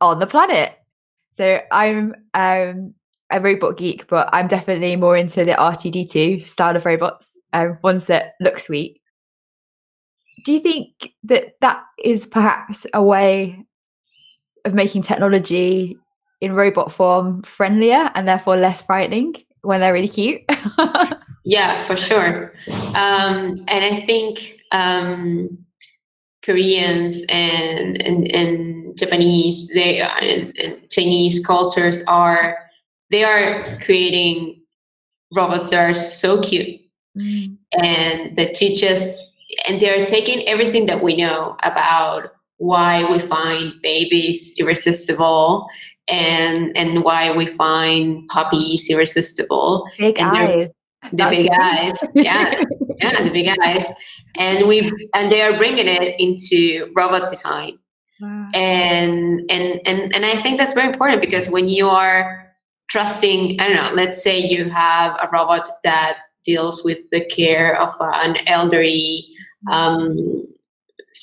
on 0.00 0.20
the 0.20 0.26
planet. 0.26 0.72
So 1.34 1.60
I'm 1.70 2.14
um, 2.32 2.94
a 3.30 3.40
robot 3.40 3.76
geek, 3.76 4.06
but 4.08 4.28
I'm 4.32 4.48
definitely 4.48 4.96
more 4.96 5.16
into 5.16 5.44
the 5.44 5.52
R2D2 5.52 6.46
style 6.46 6.76
of 6.76 6.84
robots, 6.84 7.28
um, 7.52 7.78
ones 7.82 8.06
that 8.06 8.34
look 8.40 8.58
sweet 8.58 9.00
do 10.44 10.52
you 10.52 10.60
think 10.60 11.12
that 11.24 11.56
that 11.60 11.82
is 12.02 12.26
perhaps 12.26 12.86
a 12.94 13.02
way 13.02 13.64
of 14.64 14.74
making 14.74 15.02
technology 15.02 15.98
in 16.40 16.52
robot 16.52 16.92
form 16.92 17.42
friendlier 17.42 18.10
and 18.14 18.26
therefore 18.26 18.56
less 18.56 18.80
frightening 18.80 19.34
when 19.62 19.80
they're 19.80 19.92
really 19.92 20.08
cute? 20.08 20.42
yeah, 21.44 21.78
for 21.82 21.96
sure. 21.96 22.52
Um, 22.94 23.56
and 23.68 23.84
I 23.84 24.02
think 24.06 24.62
um, 24.72 25.58
Koreans 26.42 27.24
and, 27.28 28.00
and, 28.02 28.34
and 28.34 28.98
Japanese, 28.98 29.68
they 29.68 30.00
and, 30.00 30.56
and 30.58 30.90
Chinese 30.90 31.44
cultures 31.44 32.02
are 32.04 32.58
they 33.10 33.24
are 33.24 33.62
creating 33.80 34.60
robots 35.34 35.70
that 35.70 35.90
are 35.90 35.94
so 35.94 36.40
cute 36.40 36.80
mm. 37.16 37.56
and 37.82 38.36
that 38.36 38.54
teach 38.54 38.82
us 38.82 39.24
and 39.68 39.80
they're 39.80 40.06
taking 40.06 40.46
everything 40.48 40.86
that 40.86 41.02
we 41.02 41.16
know 41.16 41.56
about 41.62 42.32
why 42.58 43.04
we 43.10 43.18
find 43.18 43.72
babies 43.82 44.54
irresistible 44.58 45.66
and 46.08 46.76
and 46.76 47.02
why 47.04 47.34
we 47.34 47.46
find 47.46 48.26
puppies 48.28 48.90
irresistible. 48.90 49.88
Big 49.98 50.18
and 50.18 50.36
eyes. 50.36 50.68
The 51.12 51.16
That's 51.16 51.36
big 51.36 51.50
eyes. 51.50 51.98
Yeah. 52.14 52.64
yeah, 53.00 53.22
the 53.22 53.30
big 53.30 53.48
eyes. 53.62 53.86
And 54.36 54.68
we 54.68 54.92
and 55.14 55.32
they 55.32 55.40
are 55.40 55.56
bringing 55.56 55.86
it 55.88 56.20
into 56.20 56.92
robot 56.94 57.28
design. 57.30 57.78
Wow. 58.20 58.48
And 58.52 59.50
and 59.50 59.80
and 59.86 60.14
and 60.14 60.26
I 60.26 60.36
think 60.36 60.58
that's 60.58 60.74
very 60.74 60.88
important 60.88 61.22
because 61.22 61.50
when 61.50 61.68
you 61.68 61.88
are 61.88 62.49
trusting, 62.90 63.60
I 63.60 63.68
don't 63.68 63.84
know, 63.84 63.92
let's 63.94 64.22
say 64.22 64.38
you 64.38 64.68
have 64.70 65.16
a 65.22 65.28
robot 65.32 65.68
that 65.84 66.18
deals 66.44 66.84
with 66.84 66.98
the 67.12 67.24
care 67.26 67.80
of 67.80 67.90
an 68.00 68.36
elderly 68.46 69.24
um, 69.70 70.46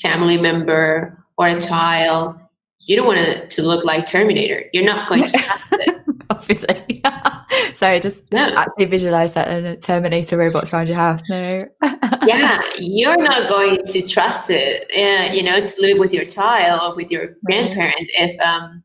family 0.02 0.38
member 0.38 1.24
or 1.38 1.48
a 1.48 1.60
child, 1.60 2.40
you 2.82 2.96
don't 2.96 3.08
want 3.08 3.20
it 3.20 3.50
to 3.52 3.62
look 3.62 3.84
like 3.84 4.06
Terminator. 4.06 4.66
You're 4.72 4.86
not 4.86 5.10
going 5.10 5.24
to 5.24 5.38
trust 5.38 5.68
it. 5.72 6.02
Obviously. 6.30 7.02
Sorry, 7.74 8.00
just 8.00 8.22
no. 8.32 8.54
actually 8.56 8.86
visualize 8.86 9.34
that 9.34 9.50
in 9.50 9.80
Terminator 9.80 10.38
robots 10.38 10.74
around 10.74 10.88
your 10.88 10.98
house. 10.98 11.22
No. 11.30 11.64
yeah, 12.26 12.62
you're 12.78 13.18
not 13.18 13.50
going 13.50 13.84
to 13.84 14.08
trust 14.08 14.50
it. 14.50 14.90
Uh, 14.96 15.34
you 15.34 15.44
know, 15.44 15.60
to 15.64 15.82
live 15.82 15.98
with 15.98 16.14
your 16.14 16.26
child 16.26 16.82
or 16.84 16.96
with 16.96 17.12
your 17.12 17.36
grandparent 17.46 17.96
if 18.20 18.40
um 18.42 18.84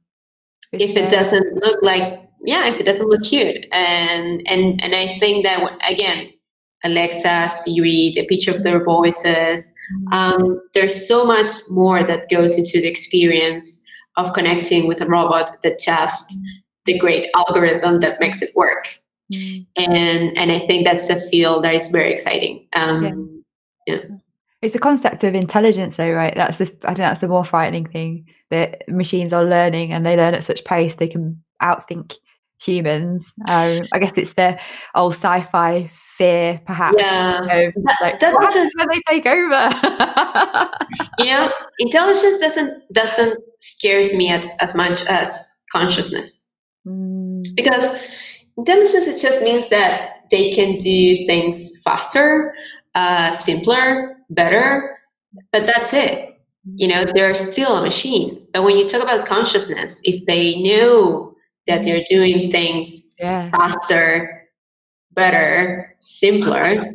if 0.72 0.96
it 0.96 1.10
doesn't 1.10 1.54
look 1.62 1.82
like 1.82 2.22
yeah 2.44 2.66
if 2.66 2.80
it 2.80 2.86
doesn't 2.86 3.08
look 3.08 3.22
cute 3.22 3.66
and 3.72 4.42
and 4.46 4.82
and 4.82 4.94
I 4.94 5.18
think 5.18 5.44
that 5.44 5.62
again 5.88 6.30
Alexa, 6.84 7.48
Siri, 7.48 8.12
the 8.14 8.26
pitch 8.28 8.48
of 8.48 8.62
their 8.62 8.82
voices. 8.82 9.72
Mm-hmm. 9.94 10.12
Um, 10.12 10.60
there's 10.74 11.06
so 11.06 11.24
much 11.24 11.46
more 11.70 12.02
that 12.02 12.28
goes 12.30 12.58
into 12.58 12.80
the 12.80 12.88
experience 12.88 13.84
of 14.16 14.32
connecting 14.32 14.86
with 14.86 15.00
a 15.00 15.06
robot 15.06 15.50
than 15.62 15.76
just 15.78 16.30
mm-hmm. 16.30 16.60
the 16.86 16.98
great 16.98 17.26
algorithm 17.36 18.00
that 18.00 18.20
makes 18.20 18.42
it 18.42 18.54
work. 18.56 18.86
Mm. 19.32 19.66
And 19.76 20.36
and 20.36 20.52
I 20.52 20.58
think 20.58 20.84
that's 20.84 21.08
a 21.08 21.20
field 21.20 21.64
that 21.64 21.74
is 21.74 21.88
very 21.88 22.12
exciting. 22.12 22.66
Um, 22.74 23.44
yeah. 23.86 23.94
yeah. 23.94 24.16
It's 24.60 24.74
the 24.74 24.78
concept 24.78 25.24
of 25.24 25.34
intelligence, 25.34 25.96
though, 25.96 26.12
right? 26.12 26.34
That's 26.36 26.58
this. 26.58 26.74
I 26.82 26.88
think 26.88 26.98
that's 26.98 27.20
the 27.20 27.28
more 27.28 27.44
frightening 27.44 27.86
thing 27.86 28.26
that 28.50 28.82
machines 28.88 29.32
are 29.32 29.44
learning, 29.44 29.92
and 29.92 30.04
they 30.04 30.16
learn 30.16 30.34
at 30.34 30.44
such 30.44 30.64
pace 30.64 30.96
they 30.96 31.08
can 31.08 31.42
outthink 31.62 32.16
humans. 32.64 33.32
Um, 33.48 33.82
I 33.92 33.98
guess 33.98 34.16
it's 34.16 34.34
the 34.34 34.58
old 34.94 35.14
sci-fi 35.14 35.90
fear, 36.16 36.60
perhaps. 36.66 36.96
Yeah, 36.98 37.40
of, 37.40 37.74
like, 38.00 38.20
that, 38.20 38.70
when 38.76 38.88
they 38.88 39.00
take 39.08 39.26
over? 39.26 39.68
you 41.18 41.26
know, 41.26 41.50
intelligence 41.78 42.38
doesn't 42.40 42.92
doesn't 42.92 43.38
scares 43.60 44.14
me 44.14 44.30
as 44.30 44.56
as 44.60 44.74
much 44.74 45.04
as 45.06 45.54
consciousness, 45.72 46.48
mm. 46.86 47.42
because 47.54 48.44
intelligence 48.56 49.06
it 49.06 49.20
just 49.20 49.42
means 49.42 49.68
that 49.68 50.10
they 50.30 50.50
can 50.52 50.76
do 50.78 51.26
things 51.26 51.80
faster, 51.82 52.54
uh, 52.94 53.32
simpler, 53.32 54.16
better, 54.30 54.98
but 55.52 55.66
that's 55.66 55.92
it. 55.92 56.28
You 56.76 56.86
know, 56.86 57.04
they're 57.04 57.34
still 57.34 57.76
a 57.76 57.82
machine. 57.82 58.46
But 58.52 58.62
when 58.62 58.76
you 58.76 58.86
talk 58.86 59.02
about 59.02 59.26
consciousness, 59.26 60.00
if 60.04 60.24
they 60.26 60.62
know 60.62 61.31
that 61.66 61.84
they're 61.84 62.04
doing 62.08 62.48
things 62.48 63.12
yeah. 63.18 63.48
faster, 63.48 64.48
better, 65.12 65.94
simpler. 66.00 66.94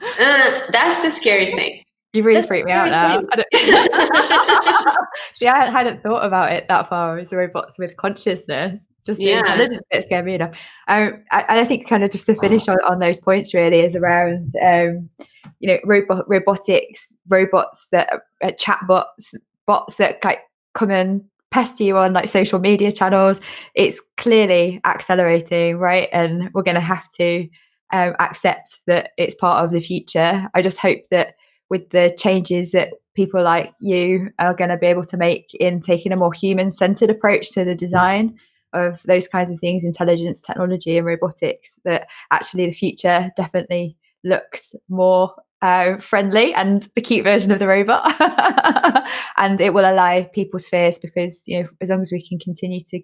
Uh, 0.00 0.60
that's 0.70 1.02
the 1.02 1.10
scary 1.10 1.52
thing. 1.52 1.82
You 2.12 2.22
really 2.22 2.36
that's 2.36 2.46
freaked 2.46 2.66
me 2.66 2.72
out 2.72 2.90
now. 2.90 3.22
I 3.32 4.96
See, 5.34 5.48
I 5.48 5.64
hadn't 5.66 6.02
thought 6.02 6.24
about 6.24 6.52
it 6.52 6.66
that 6.68 6.88
far 6.88 7.18
as 7.18 7.32
robots 7.32 7.78
with 7.78 7.96
consciousness. 7.96 8.80
Just 9.04 9.18
the 9.18 9.26
yeah. 9.26 9.40
intelligence 9.40 9.82
bit 9.90 10.04
scared 10.04 10.24
me 10.24 10.34
enough. 10.34 10.56
Um, 10.88 11.24
I, 11.30 11.60
I 11.60 11.64
think 11.64 11.88
kind 11.88 12.04
of 12.04 12.10
just 12.10 12.26
to 12.26 12.36
finish 12.36 12.68
on, 12.68 12.76
on 12.88 13.00
those 13.00 13.18
points 13.18 13.52
really 13.52 13.80
is 13.80 13.96
around, 13.96 14.54
um, 14.62 15.10
you 15.58 15.68
know, 15.68 15.78
robot, 15.84 16.24
robotics, 16.28 17.14
robots 17.28 17.88
that 17.90 18.22
are 18.42 18.52
chatbots, 18.52 19.34
bots 19.66 19.96
that 19.96 20.24
like 20.24 20.42
come 20.72 20.90
in 20.90 21.24
pester 21.54 21.84
you 21.84 21.96
on 21.96 22.12
like 22.12 22.26
social 22.26 22.58
media 22.58 22.90
channels 22.90 23.40
it's 23.76 24.02
clearly 24.16 24.80
accelerating 24.84 25.78
right? 25.78 26.08
And 26.12 26.50
we're 26.52 26.64
going 26.64 26.74
to 26.74 26.80
have 26.80 27.08
to 27.12 27.48
um, 27.92 28.14
accept 28.18 28.80
that 28.88 29.10
it's 29.16 29.36
part 29.36 29.62
of 29.62 29.70
the 29.70 29.80
future. 29.80 30.48
I 30.52 30.62
just 30.62 30.78
hope 30.78 31.02
that 31.12 31.34
with 31.70 31.90
the 31.90 32.12
changes 32.18 32.72
that 32.72 32.88
people 33.14 33.40
like 33.40 33.72
you 33.80 34.30
are 34.40 34.52
going 34.54 34.70
to 34.70 34.76
be 34.76 34.88
able 34.88 35.04
to 35.04 35.16
make 35.16 35.54
in 35.60 35.80
taking 35.80 36.10
a 36.10 36.16
more 36.16 36.32
human 36.32 36.72
centered 36.72 37.10
approach 37.10 37.52
to 37.52 37.64
the 37.64 37.76
design 37.76 38.36
of 38.72 39.02
those 39.04 39.28
kinds 39.28 39.50
of 39.50 39.60
things 39.60 39.84
intelligence 39.84 40.40
technology 40.40 40.98
and 40.98 41.06
robotics 41.06 41.78
that 41.84 42.08
actually 42.32 42.66
the 42.66 42.72
future 42.72 43.30
definitely 43.36 43.96
looks 44.24 44.74
more 44.88 45.32
uh, 45.64 45.98
friendly 45.98 46.52
and 46.52 46.86
the 46.94 47.00
cute 47.00 47.24
version 47.24 47.50
of 47.50 47.58
the 47.58 47.66
robot. 47.66 48.04
and 49.38 49.58
it 49.62 49.72
will 49.72 49.90
allay 49.90 50.28
people's 50.34 50.68
fears 50.68 50.98
because, 50.98 51.42
you 51.46 51.62
know, 51.62 51.68
as 51.80 51.88
long 51.88 52.02
as 52.02 52.12
we 52.12 52.26
can 52.26 52.38
continue 52.38 52.80
to 52.90 53.00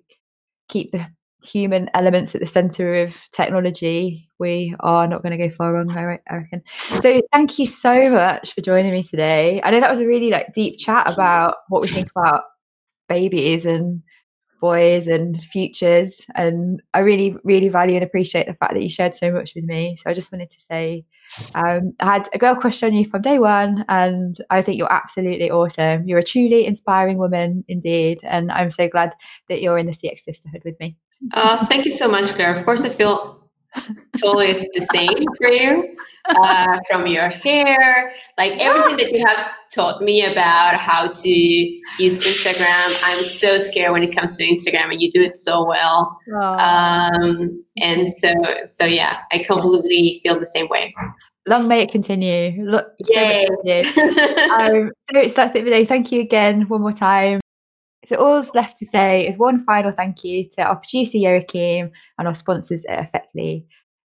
keep 0.69 0.91
the 0.91 1.07
human 1.43 1.89
elements 1.95 2.35
at 2.35 2.43
the 2.43 2.47
center 2.47 3.03
of 3.03 3.17
technology, 3.33 4.29
we 4.39 4.77
are 4.81 5.07
not 5.07 5.23
going 5.23 5.37
to 5.37 5.49
go 5.49 5.55
far 5.55 5.73
wrong, 5.73 5.91
I 5.91 6.19
reckon. 6.31 6.63
So 7.01 7.23
thank 7.33 7.59
you 7.59 7.65
so 7.65 8.11
much 8.11 8.53
for 8.53 8.61
joining 8.61 8.93
me 8.93 9.03
today. 9.03 9.63
I 9.65 9.71
know 9.71 9.81
that 9.81 9.91
was 9.91 10.01
a 10.01 10.07
really 10.07 10.29
like 10.29 10.53
deep 10.53 10.79
chat 10.79 11.11
about 11.11 11.55
what 11.69 11.81
we 11.81 11.89
think 11.89 12.11
about 12.15 12.43
babies 13.09 13.65
and 13.65 14.03
boys 14.61 15.07
and 15.07 15.43
futures. 15.43 16.21
And 16.35 16.83
I 16.95 17.01
really, 17.01 17.37
really 17.45 17.69
value 17.69 17.95
and 17.97 18.05
appreciate 18.05 18.47
the 18.47 18.55
fact 18.55 18.75
that 18.75 18.83
you 18.83 18.89
shared 18.89 19.15
so 19.15 19.33
much 19.33 19.55
with 19.55 19.65
me. 19.65 19.97
So 19.97 20.11
I 20.11 20.15
just 20.15 20.31
wanted 20.31 20.51
to 20.51 20.61
say 20.61 21.05
um, 21.55 21.95
I 22.01 22.15
had 22.15 22.29
a 22.33 22.39
girl 22.39 22.55
crush 22.55 22.83
on 22.83 22.93
you 22.93 23.05
from 23.05 23.23
day 23.23 23.39
one, 23.39 23.85
and 23.89 24.41
I 24.51 24.63
think 24.63 24.79
you're 24.79 24.93
absolutely 24.93 25.51
awesome. 25.51 26.07
You're 26.07 26.19
a 26.19 26.23
truly 26.25 26.67
inspiring 26.67 27.19
woman 27.19 27.65
indeed, 27.69 28.21
and 28.25 28.51
I'm 28.51 28.71
so 28.71 28.89
glad 28.89 29.15
that 29.49 29.63
you're 29.63 29.79
in 29.79 29.87
the 29.87 29.93
CX 29.93 30.21
sisterhood 30.21 30.63
with 30.65 30.79
me. 30.81 30.97
Uh, 31.35 31.67
thank 31.67 31.85
you 31.85 31.93
so 31.93 32.09
much, 32.09 32.27
Claire. 32.35 32.55
Of 32.55 32.65
course, 32.65 32.85
I 32.85 32.89
feel 32.89 33.40
totally 34.19 34.69
the 34.75 34.81
same 34.93 35.25
for 35.39 35.49
you. 35.49 35.95
Uh, 36.29 36.79
from 36.89 37.07
your 37.07 37.29
hair, 37.29 38.13
like 38.37 38.53
everything 38.61 38.97
that 38.99 39.11
you 39.11 39.25
have 39.27 39.51
taught 39.73 40.03
me 40.03 40.23
about 40.27 40.77
how 40.77 41.11
to 41.11 41.29
use 41.31 42.19
Instagram. 42.19 43.03
I'm 43.05 43.25
so 43.25 43.57
scared 43.57 43.93
when 43.93 44.03
it 44.03 44.15
comes 44.15 44.37
to 44.37 44.45
Instagram, 44.45 44.93
and 44.93 45.01
you 45.01 45.11
do 45.11 45.23
it 45.23 45.37
so 45.37 45.67
well. 45.67 46.21
Um, 46.31 47.65
and 47.79 48.13
so, 48.13 48.35
so 48.67 48.85
yeah, 48.85 49.23
I 49.33 49.39
completely 49.39 50.21
feel 50.23 50.39
the 50.39 50.47
same 50.47 50.69
way. 50.69 50.95
Long 51.49 51.67
may 51.67 51.83
it 51.83 51.91
continue. 51.91 52.65
Look, 52.65 52.93
Yay. 53.09 53.47
So, 53.95 54.03
um, 54.55 54.93
so 55.11 55.23
that's 55.35 55.55
it 55.55 55.61
for 55.61 55.65
today. 55.65 55.87
Thank 55.87 56.13
you 56.13 56.21
again 56.21 56.69
one 56.69 56.83
more 56.83 56.93
time. 56.93 57.41
So 58.07 58.17
all's 58.17 58.51
left 58.55 58.79
to 58.79 58.87
say 58.87 59.27
is 59.27 59.37
one 59.37 59.63
final 59.65 59.93
thank 59.93 60.25
you 60.25 60.49
to 60.51 60.63
our 60.63 60.77
producer 60.77 61.19
Joachim 61.19 61.91
and 62.19 62.29
our 62.29 62.35
sponsors 62.35 62.85
at 62.87 63.05
Effectly. 63.05 63.67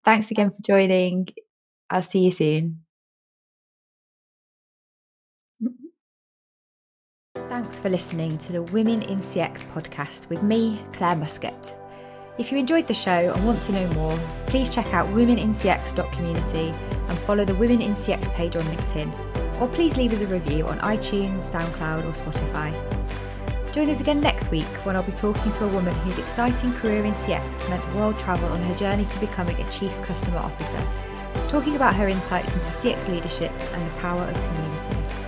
Thanks 0.05 0.31
again 0.31 0.51
for 0.51 0.63
joining. 0.63 1.29
I'll 1.91 2.03
see 2.03 2.21
you 2.21 2.31
soon. 2.31 2.85
Thanks 7.35 7.81
for 7.81 7.89
listening 7.89 8.37
to 8.39 8.53
the 8.53 8.63
Women 8.63 9.03
in 9.03 9.21
CX 9.21 9.65
podcast 9.71 10.29
with 10.29 10.43
me, 10.43 10.79
Claire 10.93 11.17
Muscat. 11.17 11.75
If 12.37 12.53
you 12.53 12.59
enjoyed 12.59 12.87
the 12.87 12.95
show 12.95 13.33
and 13.35 13.47
want 13.47 13.63
to 13.65 13.73
know 13.73 13.89
more, 13.95 14.19
please 14.47 14.69
check 14.71 14.93
out 14.93 15.09
womenincx.community 15.09 16.69
and 17.09 17.19
follow 17.19 17.45
the 17.45 17.55
Women 17.55 17.81
in 17.81 17.95
CX 17.95 18.33
page 18.35 18.55
on 18.55 18.63
LinkedIn, 18.63 19.61
or 19.61 19.69
please 19.69 19.97
leave 19.97 20.13
us 20.13 20.21
a 20.21 20.27
review 20.27 20.67
on 20.67 20.79
iTunes, 20.81 21.51
SoundCloud, 21.51 22.05
or 22.05 22.13
Spotify. 22.13 23.28
Join 23.73 23.91
us 23.91 24.01
again 24.01 24.21
next 24.21 24.51
week 24.51 24.65
when 24.85 24.97
I'll 24.97 25.03
be 25.03 25.13
talking 25.13 25.53
to 25.53 25.65
a 25.65 25.69
woman 25.69 25.95
whose 25.97 26.19
exciting 26.19 26.73
career 26.73 27.05
in 27.05 27.13
CX 27.15 27.69
meant 27.69 27.95
world 27.95 28.19
travel 28.19 28.49
on 28.49 28.63
her 28.63 28.75
journey 28.75 29.05
to 29.05 29.21
becoming 29.21 29.61
a 29.61 29.71
Chief 29.71 29.93
Customer 30.03 30.39
Officer, 30.39 30.89
talking 31.49 31.77
about 31.77 31.95
her 31.95 32.09
insights 32.09 32.55
into 32.55 32.69
CX 32.69 33.09
leadership 33.09 33.53
and 33.53 33.87
the 33.87 34.01
power 34.01 34.23
of 34.23 34.35
community. 34.35 35.28